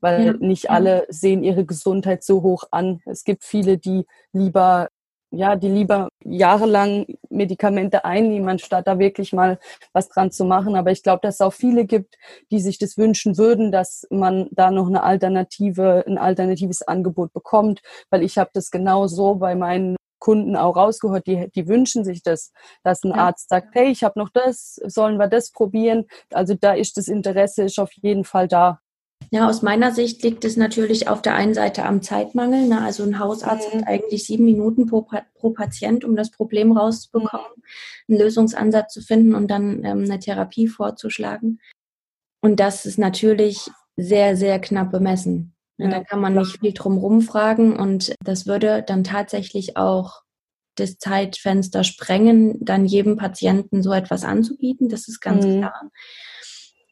weil 0.00 0.26
ja. 0.26 0.32
nicht 0.34 0.70
alle 0.70 1.06
sehen 1.08 1.42
ihre 1.42 1.64
Gesundheit 1.64 2.24
so 2.24 2.42
hoch 2.42 2.64
an. 2.70 3.00
Es 3.06 3.24
gibt 3.24 3.44
viele, 3.44 3.78
die 3.78 4.06
lieber 4.32 4.88
ja, 5.30 5.56
die 5.56 5.68
lieber 5.68 6.08
jahrelang 6.24 7.06
Medikamente 7.28 8.04
einnehmen, 8.04 8.48
anstatt 8.48 8.86
da 8.86 8.98
wirklich 8.98 9.32
mal 9.32 9.58
was 9.92 10.08
dran 10.08 10.30
zu 10.30 10.44
machen. 10.44 10.74
Aber 10.74 10.90
ich 10.90 11.02
glaube, 11.02 11.20
dass 11.22 11.36
es 11.36 11.40
auch 11.40 11.52
viele 11.52 11.84
gibt, 11.84 12.16
die 12.50 12.60
sich 12.60 12.78
das 12.78 12.98
wünschen 12.98 13.38
würden, 13.38 13.70
dass 13.72 14.06
man 14.10 14.48
da 14.50 14.70
noch 14.70 14.88
eine 14.88 15.02
Alternative, 15.02 16.04
ein 16.06 16.18
alternatives 16.18 16.82
Angebot 16.82 17.32
bekommt. 17.32 17.80
Weil 18.10 18.22
ich 18.22 18.38
habe 18.38 18.50
das 18.52 18.70
genau 18.70 19.06
so 19.06 19.36
bei 19.36 19.54
meinen 19.54 19.96
Kunden 20.20 20.54
auch 20.54 20.76
rausgehört, 20.76 21.26
die, 21.26 21.50
die 21.50 21.66
wünschen 21.66 22.04
sich 22.04 22.22
das, 22.22 22.52
dass 22.84 23.02
ein 23.02 23.10
ja. 23.10 23.16
Arzt 23.16 23.48
sagt, 23.48 23.74
hey, 23.74 23.90
ich 23.90 24.04
habe 24.04 24.18
noch 24.18 24.28
das, 24.28 24.74
sollen 24.84 25.16
wir 25.16 25.28
das 25.28 25.50
probieren? 25.50 26.06
Also 26.32 26.54
da 26.54 26.74
ist 26.74 26.96
das 26.96 27.08
Interesse 27.08 27.64
ist 27.64 27.78
auf 27.80 27.92
jeden 27.94 28.24
Fall 28.24 28.46
da. 28.46 28.80
Ja, 29.32 29.48
aus 29.48 29.62
meiner 29.62 29.92
Sicht 29.92 30.24
liegt 30.24 30.44
es 30.44 30.56
natürlich 30.56 31.06
auf 31.08 31.22
der 31.22 31.34
einen 31.34 31.54
Seite 31.54 31.84
am 31.84 32.02
Zeitmangel. 32.02 32.66
Ne? 32.66 32.82
Also 32.82 33.04
ein 33.04 33.20
Hausarzt 33.20 33.72
mhm. 33.72 33.78
hat 33.78 33.88
eigentlich 33.88 34.24
sieben 34.24 34.44
Minuten 34.44 34.86
pro, 34.86 35.06
pro 35.34 35.50
Patient, 35.50 36.04
um 36.04 36.16
das 36.16 36.32
Problem 36.32 36.76
rauszubekommen, 36.76 37.46
einen 38.08 38.18
Lösungsansatz 38.18 38.92
zu 38.92 39.00
finden 39.00 39.36
und 39.36 39.48
dann 39.48 39.84
ähm, 39.84 40.02
eine 40.04 40.18
Therapie 40.18 40.66
vorzuschlagen. 40.66 41.60
Und 42.40 42.58
das 42.58 42.86
ist 42.86 42.98
natürlich 42.98 43.70
sehr, 43.96 44.36
sehr 44.36 44.58
knapp 44.58 44.90
bemessen. 44.90 45.54
Ne? 45.76 45.86
Ja, 45.86 45.90
da 45.92 46.04
kann 46.04 46.20
man 46.20 46.34
nicht 46.34 46.58
viel 46.58 46.72
drum 46.72 46.98
rumfragen 46.98 47.76
und 47.76 48.14
das 48.24 48.46
würde 48.46 48.82
dann 48.82 49.04
tatsächlich 49.04 49.76
auch 49.76 50.22
das 50.74 50.98
Zeitfenster 50.98 51.84
sprengen, 51.84 52.64
dann 52.64 52.84
jedem 52.84 53.16
Patienten 53.16 53.82
so 53.82 53.92
etwas 53.92 54.24
anzubieten. 54.24 54.88
Das 54.88 55.06
ist 55.06 55.20
ganz 55.20 55.44
mhm. 55.44 55.58
klar 55.58 55.90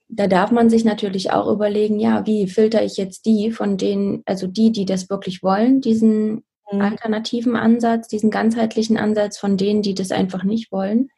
da 0.08 0.26
darf 0.26 0.50
man 0.50 0.70
sich 0.70 0.84
natürlich 0.84 1.32
auch 1.32 1.50
überlegen, 1.52 2.00
ja, 2.00 2.26
wie 2.26 2.48
filter 2.48 2.82
ich 2.82 2.96
jetzt 2.96 3.26
die 3.26 3.50
von 3.50 3.76
denen, 3.76 4.22
also 4.26 4.46
die, 4.46 4.72
die 4.72 4.86
das 4.86 5.10
wirklich 5.10 5.42
wollen, 5.42 5.80
diesen 5.80 6.44
mhm. 6.70 6.80
alternativen 6.80 7.56
Ansatz, 7.56 8.08
diesen 8.08 8.30
ganzheitlichen 8.30 8.96
Ansatz 8.96 9.38
von 9.38 9.56
denen, 9.56 9.82
die 9.82 9.94
das 9.94 10.10
einfach 10.10 10.44
nicht 10.44 10.72
wollen. 10.72 11.10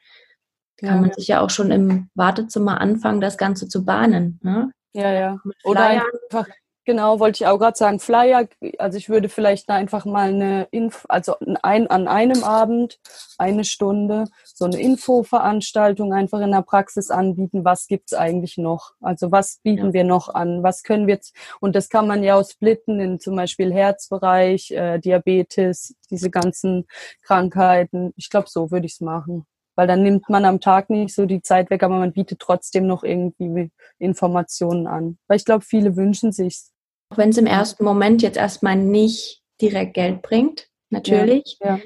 Ja. 0.81 0.89
Kann 0.91 1.03
man 1.03 1.13
sich 1.13 1.29
ja 1.29 1.41
auch 1.41 1.51
schon 1.51 1.71
im 1.71 2.09
Wartezimmer 2.15 2.81
anfangen, 2.81 3.21
das 3.21 3.39
Ganze 3.39 3.69
zu 3.69 3.85
bahnen. 3.85 4.41
Ne? 4.43 4.73
Ja, 4.93 5.13
ja. 5.13 5.39
Oder 5.63 5.87
einfach 5.87 6.49
Genau, 6.87 7.21
wollte 7.21 7.45
ich 7.45 7.47
auch 7.47 7.59
gerade 7.59 7.77
sagen, 7.77 8.01
Flyer, 8.01 8.49
also 8.79 8.97
ich 8.97 9.11
würde 9.11 9.29
vielleicht 9.29 9.69
einfach 9.69 10.07
mal 10.07 10.31
eine 10.31 10.67
Info, 10.71 11.07
also 11.11 11.37
ein, 11.63 11.87
an 11.89 12.09
einem 12.09 12.43
Abend, 12.43 12.99
eine 13.37 13.65
Stunde, 13.65 14.25
so 14.45 14.65
eine 14.65 14.81
Infoveranstaltung 14.81 16.15
einfach 16.15 16.41
in 16.41 16.53
der 16.53 16.63
Praxis 16.63 17.11
anbieten, 17.11 17.67
was 17.67 17.87
gibt's 17.87 18.15
eigentlich 18.15 18.57
noch? 18.57 18.95
Also 19.03 19.31
was 19.31 19.59
bieten 19.63 19.89
ja. 19.89 19.93
wir 19.93 20.05
noch 20.05 20.31
an? 20.31 20.63
Was 20.63 20.83
können 20.83 21.07
wir 21.07 21.15
jetzt, 21.15 21.35
und 21.61 21.77
das 21.77 21.91
kann 21.91 22.07
man 22.07 22.23
ja 22.23 22.37
auch 22.37 22.49
splitten 22.49 22.99
in 22.99 23.21
zum 23.21 23.37
Beispiel 23.37 23.73
Herzbereich, 23.73 24.71
äh, 24.71 24.99
Diabetes, 24.99 25.95
diese 26.11 26.31
ganzen 26.31 26.87
Krankheiten. 27.23 28.15
Ich 28.17 28.31
glaube, 28.31 28.49
so 28.49 28.71
würde 28.71 28.87
ich 28.87 28.95
es 28.95 29.01
machen 29.01 29.47
weil 29.81 29.87
dann 29.87 30.03
nimmt 30.03 30.29
man 30.29 30.45
am 30.45 30.61
Tag 30.61 30.91
nicht 30.91 31.15
so 31.15 31.25
die 31.25 31.41
Zeit 31.41 31.71
weg, 31.71 31.83
aber 31.83 31.99
man 31.99 32.13
bietet 32.13 32.39
trotzdem 32.39 32.87
noch 32.87 33.03
irgendwie 33.03 33.71
Informationen 33.99 34.87
an. 34.87 35.17
Weil 35.27 35.39
ich 35.39 35.47
glaube, 35.47 35.65
viele 35.65 35.97
wünschen 35.97 36.33
sich's. 36.33 36.75
Auch 37.09 37.17
wenn 37.17 37.31
es 37.31 37.39
im 37.39 37.47
ersten 37.47 37.83
Moment 37.83 38.21
jetzt 38.21 38.37
erstmal 38.37 38.77
nicht 38.77 39.41
direkt 39.59 39.95
Geld 39.95 40.21
bringt, 40.21 40.69
natürlich. 40.91 41.57
Ja, 41.63 41.77
ja. 41.77 41.83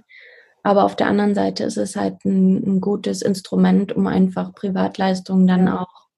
Aber 0.64 0.82
auf 0.82 0.96
der 0.96 1.06
anderen 1.06 1.36
Seite 1.36 1.62
ist 1.62 1.76
es 1.76 1.94
halt 1.94 2.24
ein, 2.24 2.56
ein 2.66 2.80
gutes 2.80 3.22
Instrument, 3.22 3.92
um 3.92 4.08
einfach 4.08 4.52
Privatleistungen 4.52 5.46
dann 5.46 5.68
ja. 5.68 5.82
auch 5.82 6.08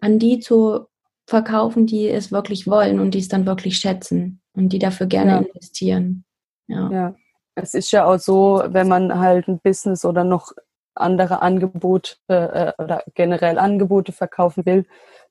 an 0.00 0.18
die 0.18 0.40
zu 0.40 0.86
verkaufen, 1.28 1.86
die 1.86 2.08
es 2.08 2.32
wirklich 2.32 2.66
wollen 2.66 2.98
und 2.98 3.12
die 3.12 3.20
es 3.20 3.28
dann 3.28 3.46
wirklich 3.46 3.78
schätzen 3.78 4.40
und 4.54 4.70
die 4.70 4.80
dafür 4.80 5.06
gerne 5.06 5.46
investieren. 5.46 6.24
Ja. 6.66 6.90
ja. 6.90 7.14
Es 7.54 7.74
ist 7.74 7.92
ja 7.92 8.06
auch 8.06 8.18
so, 8.18 8.60
wenn 8.66 8.88
man 8.88 9.20
halt 9.20 9.46
ein 9.46 9.60
Business 9.60 10.04
oder 10.04 10.24
noch 10.24 10.50
andere 10.96 11.42
Angebote 11.42 12.16
äh, 12.28 12.72
oder 12.82 13.04
generell 13.14 13.58
Angebote 13.58 14.12
verkaufen 14.12 14.66
will, 14.66 14.86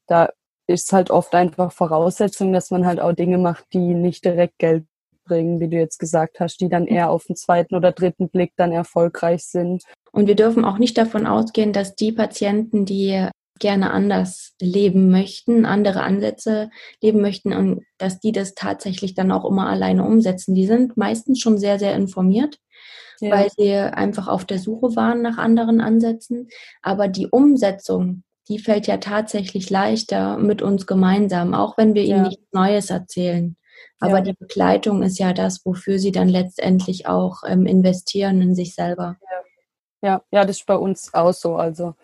da 0.08 0.30
ist 0.68 0.94
halt 0.94 1.12
oft 1.12 1.36
einfach 1.36 1.72
Voraussetzung, 1.72 2.54
dass 2.54 2.72
man 2.72 2.86
halt 2.86 3.00
auch 3.00 3.14
Dinge 3.14 3.38
macht, 3.38 3.66
die 3.74 3.94
nicht 3.94 4.26
direkt 4.26 4.58
Geld 4.60 4.86
bringen, 5.26 5.60
wie 5.60 5.68
du 5.68 5.78
jetzt 5.78 6.00
gesagt 6.00 6.40
hast, 6.40 6.58
die 6.58 6.70
dann 6.70 6.88
eher 6.88 7.10
auf 7.10 7.26
den 7.26 7.36
zweiten 7.36 7.76
oder 7.76 7.92
dritten 7.92 8.30
Blick 8.30 8.54
dann 8.58 8.72
erfolgreich 8.72 9.44
sind. 9.46 9.84
Und 10.12 10.28
wir 10.28 10.36
dürfen 10.36 10.64
auch 10.64 10.78
nicht 10.78 10.98
davon 10.98 11.28
ausgehen, 11.28 11.74
dass 11.74 11.96
die 11.96 12.12
Patienten, 12.12 12.86
die 12.86 13.28
gerne 13.60 13.92
anders 13.92 14.54
leben 14.60 15.10
möchten, 15.10 15.66
andere 15.66 16.04
Ansätze 16.04 16.70
leben 17.02 17.22
möchten 17.22 17.54
und 17.54 17.84
dass 17.98 18.20
die 18.20 18.32
das 18.32 18.54
tatsächlich 18.54 19.16
dann 19.16 19.32
auch 19.32 19.46
immer 19.46 19.70
alleine 19.70 20.04
umsetzen. 20.04 20.56
Die 20.56 20.68
sind 20.68 20.98
meistens 20.98 21.40
schon 21.40 21.58
sehr, 21.58 21.80
sehr 21.80 21.96
informiert, 21.96 22.58
ja. 23.20 23.32
weil 23.32 23.50
sie 23.56 23.74
einfach 23.74 24.28
auf 24.28 24.46
der 24.46 24.60
Suche 24.60 24.96
waren 24.96 25.22
nach 25.22 25.38
anderen 25.38 25.82
Ansätzen. 25.82 26.50
Aber 26.82 27.08
die 27.08 27.28
Umsetzung 27.28 28.24
die 28.48 28.60
fällt 28.60 28.88
ja 28.88 28.98
tatsächlich 28.98 29.70
leichter 29.70 30.38
mit 30.38 30.62
uns 30.62 30.86
gemeinsam, 30.86 31.54
auch 31.54 31.78
wenn 31.78 31.96
wir 31.96 32.04
ihnen 32.04 32.24
ja. 32.24 32.28
nichts 32.28 32.46
Neues 32.52 32.90
erzählen. 32.90 33.58
Aber 34.00 34.18
ja. 34.18 34.22
die 34.22 34.34
Begleitung 34.34 35.02
ist 35.04 35.18
ja 35.20 35.34
das, 35.34 35.66
wofür 35.66 36.00
sie 36.00 36.12
dann 36.12 36.30
letztendlich 36.30 37.08
auch 37.08 37.42
ähm, 37.48 37.66
investieren 37.66 38.42
in 38.42 38.54
sich 38.54 38.76
selber. 38.76 39.18
Ja. 40.02 40.10
ja, 40.10 40.22
ja, 40.32 40.46
das 40.46 40.58
ist 40.58 40.66
bei 40.66 40.76
uns 40.76 41.14
auch 41.14 41.34
so. 41.34 41.56
Also 41.56 41.96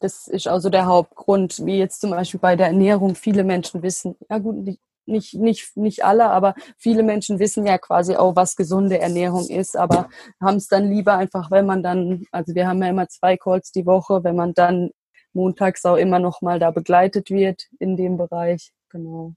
das 0.00 0.26
ist 0.26 0.48
also 0.48 0.68
der 0.68 0.86
Hauptgrund, 0.86 1.64
wie 1.64 1.78
jetzt 1.78 2.00
zum 2.00 2.10
Beispiel 2.10 2.40
bei 2.40 2.56
der 2.56 2.68
Ernährung 2.68 3.14
viele 3.14 3.44
Menschen 3.44 3.82
wissen, 3.82 4.16
ja 4.28 4.38
gut, 4.38 4.78
nicht, 5.08 5.34
nicht, 5.34 5.76
nicht 5.76 6.04
alle, 6.04 6.30
aber 6.30 6.54
viele 6.76 7.02
Menschen 7.02 7.38
wissen 7.38 7.66
ja 7.66 7.78
quasi 7.78 8.16
auch, 8.16 8.36
was 8.36 8.56
gesunde 8.56 8.98
Ernährung 8.98 9.48
ist, 9.48 9.76
aber 9.76 10.08
haben 10.40 10.56
es 10.56 10.68
dann 10.68 10.90
lieber 10.90 11.16
einfach, 11.16 11.50
wenn 11.50 11.66
man 11.66 11.82
dann, 11.82 12.24
also 12.30 12.54
wir 12.54 12.68
haben 12.68 12.82
ja 12.82 12.90
immer 12.90 13.08
zwei 13.08 13.36
Calls 13.36 13.72
die 13.72 13.86
Woche, 13.86 14.22
wenn 14.24 14.36
man 14.36 14.54
dann 14.54 14.90
montags 15.32 15.84
auch 15.84 15.96
immer 15.96 16.18
noch 16.18 16.42
mal 16.42 16.58
da 16.58 16.70
begleitet 16.70 17.30
wird 17.30 17.66
in 17.78 17.96
dem 17.96 18.16
Bereich. 18.16 18.72
Genau. 18.90 19.34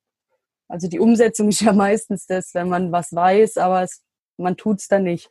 Also 0.67 0.87
die 0.87 0.99
Umsetzung 0.99 1.49
ist 1.49 1.61
ja 1.61 1.73
meistens 1.73 2.25
das, 2.25 2.53
wenn 2.53 2.69
man 2.69 2.91
was 2.91 3.13
weiß, 3.13 3.57
aber 3.57 3.83
es, 3.83 4.03
man 4.37 4.57
tut 4.57 4.79
es 4.79 4.87
dann 4.87 5.03
nicht. 5.03 5.29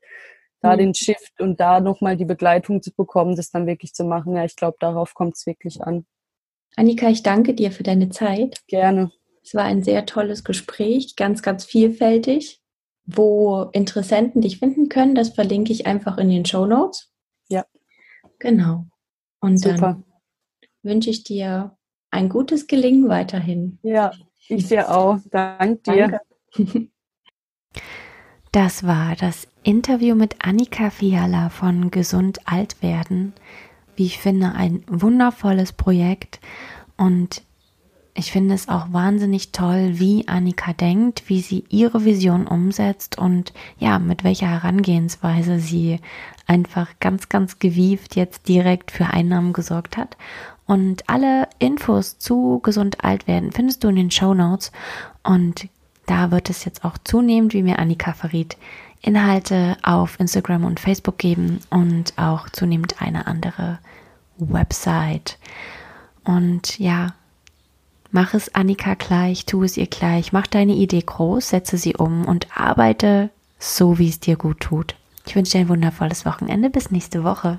Da 0.60 0.74
mhm. 0.74 0.78
den 0.78 0.94
Shift 0.94 1.40
und 1.40 1.58
da 1.58 1.80
nochmal 1.80 2.16
die 2.16 2.26
Begleitung 2.26 2.82
zu 2.82 2.92
bekommen, 2.92 3.36
das 3.36 3.50
dann 3.50 3.66
wirklich 3.66 3.94
zu 3.94 4.04
machen, 4.04 4.36
ja, 4.36 4.44
ich 4.44 4.56
glaube, 4.56 4.76
darauf 4.80 5.14
kommt 5.14 5.36
es 5.36 5.46
wirklich 5.46 5.82
an. 5.82 6.06
Annika, 6.76 7.08
ich 7.08 7.22
danke 7.22 7.54
dir 7.54 7.72
für 7.72 7.82
deine 7.82 8.10
Zeit. 8.10 8.62
Gerne. 8.68 9.10
Es 9.42 9.54
war 9.54 9.64
ein 9.64 9.82
sehr 9.82 10.06
tolles 10.06 10.44
Gespräch, 10.44 11.16
ganz, 11.16 11.42
ganz 11.42 11.64
vielfältig. 11.64 12.60
Wo 13.06 13.70
Interessenten 13.72 14.40
dich 14.40 14.58
finden 14.58 14.88
können, 14.88 15.14
das 15.14 15.30
verlinke 15.30 15.72
ich 15.72 15.86
einfach 15.86 16.18
in 16.18 16.28
den 16.28 16.44
Show 16.44 16.66
Notes. 16.66 17.10
Ja. 17.48 17.64
Genau. 18.38 18.86
Und 19.40 19.58
Super. 19.58 19.78
dann 19.78 20.04
wünsche 20.82 21.10
ich 21.10 21.24
dir 21.24 21.76
ein 22.10 22.28
gutes 22.28 22.66
Gelingen 22.66 23.08
weiterhin. 23.08 23.78
Ja, 23.82 24.12
ich 24.48 24.68
dir 24.68 24.90
auch. 24.90 25.18
Dank 25.30 25.82
dir. 25.84 26.20
Danke. 26.56 26.88
Das 28.52 28.84
war 28.84 29.14
das 29.14 29.46
Interview 29.62 30.16
mit 30.16 30.44
Annika 30.44 30.90
Fiala 30.90 31.50
von 31.50 31.92
Gesund 31.92 32.40
Alt 32.46 32.82
werden. 32.82 33.32
Wie 33.94 34.06
ich 34.06 34.18
finde, 34.18 34.54
ein 34.54 34.82
wundervolles 34.88 35.72
Projekt 35.72 36.40
und 36.96 37.42
ich 38.20 38.32
finde 38.32 38.54
es 38.54 38.68
auch 38.68 38.92
wahnsinnig 38.92 39.50
toll, 39.50 39.92
wie 39.94 40.28
Annika 40.28 40.74
denkt, 40.74 41.22
wie 41.28 41.40
sie 41.40 41.64
ihre 41.70 42.04
Vision 42.04 42.46
umsetzt 42.46 43.16
und 43.16 43.54
ja, 43.78 43.98
mit 43.98 44.24
welcher 44.24 44.48
Herangehensweise 44.48 45.58
sie 45.58 46.00
einfach 46.46 46.88
ganz, 47.00 47.30
ganz 47.30 47.58
gewieft 47.58 48.16
jetzt 48.16 48.46
direkt 48.46 48.90
für 48.90 49.06
Einnahmen 49.06 49.54
gesorgt 49.54 49.96
hat. 49.96 50.18
Und 50.66 51.08
alle 51.08 51.48
Infos 51.58 52.18
zu 52.18 52.60
gesund 52.62 53.02
alt 53.02 53.26
werden 53.26 53.52
findest 53.52 53.82
du 53.84 53.88
in 53.88 53.96
den 53.96 54.10
Show 54.10 54.34
Notes. 54.34 54.70
Und 55.22 55.68
da 56.04 56.30
wird 56.30 56.50
es 56.50 56.66
jetzt 56.66 56.84
auch 56.84 56.98
zunehmend, 57.02 57.54
wie 57.54 57.62
mir 57.62 57.78
Annika 57.78 58.12
verriet, 58.12 58.58
Inhalte 59.00 59.78
auf 59.82 60.20
Instagram 60.20 60.66
und 60.66 60.78
Facebook 60.78 61.16
geben 61.16 61.60
und 61.70 62.12
auch 62.18 62.50
zunehmend 62.50 63.00
eine 63.00 63.26
andere 63.26 63.78
Website. 64.36 65.38
Und 66.22 66.78
ja, 66.78 67.14
Mach 68.12 68.34
es 68.34 68.54
Annika 68.54 68.94
gleich, 68.94 69.46
tu 69.46 69.62
es 69.62 69.76
ihr 69.76 69.86
gleich, 69.86 70.32
mach 70.32 70.48
deine 70.48 70.72
Idee 70.72 71.02
groß, 71.02 71.50
setze 71.50 71.76
sie 71.76 71.96
um 71.96 72.26
und 72.26 72.48
arbeite 72.54 73.30
so, 73.58 73.98
wie 73.98 74.08
es 74.08 74.18
dir 74.18 74.36
gut 74.36 74.60
tut. 74.60 74.96
Ich 75.26 75.36
wünsche 75.36 75.52
dir 75.52 75.60
ein 75.60 75.68
wundervolles 75.68 76.26
Wochenende. 76.26 76.70
Bis 76.70 76.90
nächste 76.90 77.22
Woche. 77.22 77.58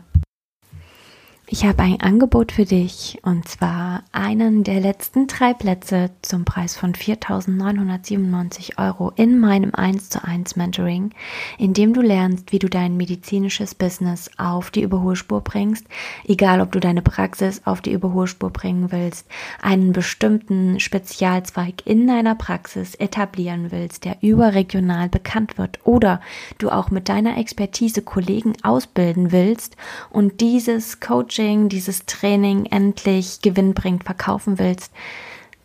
Ich 1.54 1.66
habe 1.66 1.84
ein 1.84 2.00
Angebot 2.00 2.54
für 2.54 2.64
dich 2.64 3.20
und 3.24 3.46
zwar 3.46 4.06
einen 4.14 4.64
der 4.64 4.80
letzten 4.80 5.28
drei 5.28 5.54
Plätze 5.54 6.12
zum 6.22 6.46
Preis 6.46 6.78
von 6.78 6.94
4.997 6.94 8.78
Euro 8.78 9.12
in 9.18 9.38
meinem 9.38 9.76
1 9.76 10.12
zu 10.12 10.24
1 10.24 10.56
Mentoring, 10.56 11.12
in 11.58 11.74
dem 11.74 11.94
du 11.94 12.00
lernst, 12.00 12.54
wie 12.54 12.60
du 12.60 12.70
dein 12.70 12.96
medizinisches 12.96 13.76
Business 13.76 14.32
auf 14.38 14.72
die 14.72 14.82
Überholspur 14.82 15.42
bringst, 15.42 15.86
egal 16.26 16.62
ob 16.62 16.72
du 16.72 16.80
deine 16.80 17.02
Praxis 17.02 17.62
auf 17.66 17.82
die 17.82 17.92
Überholspur 17.92 18.50
bringen 18.50 18.94
willst, 18.94 19.28
einen 19.62 19.92
bestimmten 19.92 20.80
Spezialzweig 20.80 21.86
in 21.86 22.08
deiner 22.08 22.36
Praxis 22.36 22.96
etablieren 22.96 23.72
willst, 23.72 24.06
der 24.06 24.16
überregional 24.22 25.10
bekannt 25.10 25.58
wird 25.58 25.80
oder 25.84 26.22
du 26.60 26.70
auch 26.70 26.92
mit 26.92 27.10
deiner 27.10 27.38
Expertise 27.38 28.04
Kollegen 28.04 28.54
ausbilden 28.64 29.34
willst 29.34 29.76
und 30.12 30.40
dieses 30.40 31.02
Coaching 31.02 31.41
Coaching, 31.42 31.70
dieses 31.70 32.06
Training 32.06 32.68
endlich 32.68 33.42
gewinnbringend 33.42 34.04
verkaufen 34.04 34.60
willst, 34.60 34.92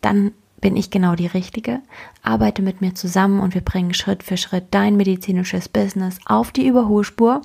dann 0.00 0.32
bin 0.60 0.76
ich 0.76 0.90
genau 0.90 1.14
die 1.14 1.26
Richtige. 1.26 1.80
Arbeite 2.22 2.62
mit 2.62 2.80
mir 2.80 2.94
zusammen 2.94 3.40
und 3.40 3.52
wir 3.54 3.60
bringen 3.60 3.92
Schritt 3.92 4.22
für 4.22 4.38
Schritt 4.38 4.68
dein 4.70 4.96
medizinisches 4.96 5.68
Business 5.68 6.18
auf 6.24 6.50
die 6.50 6.66
Überholspur 6.66 7.42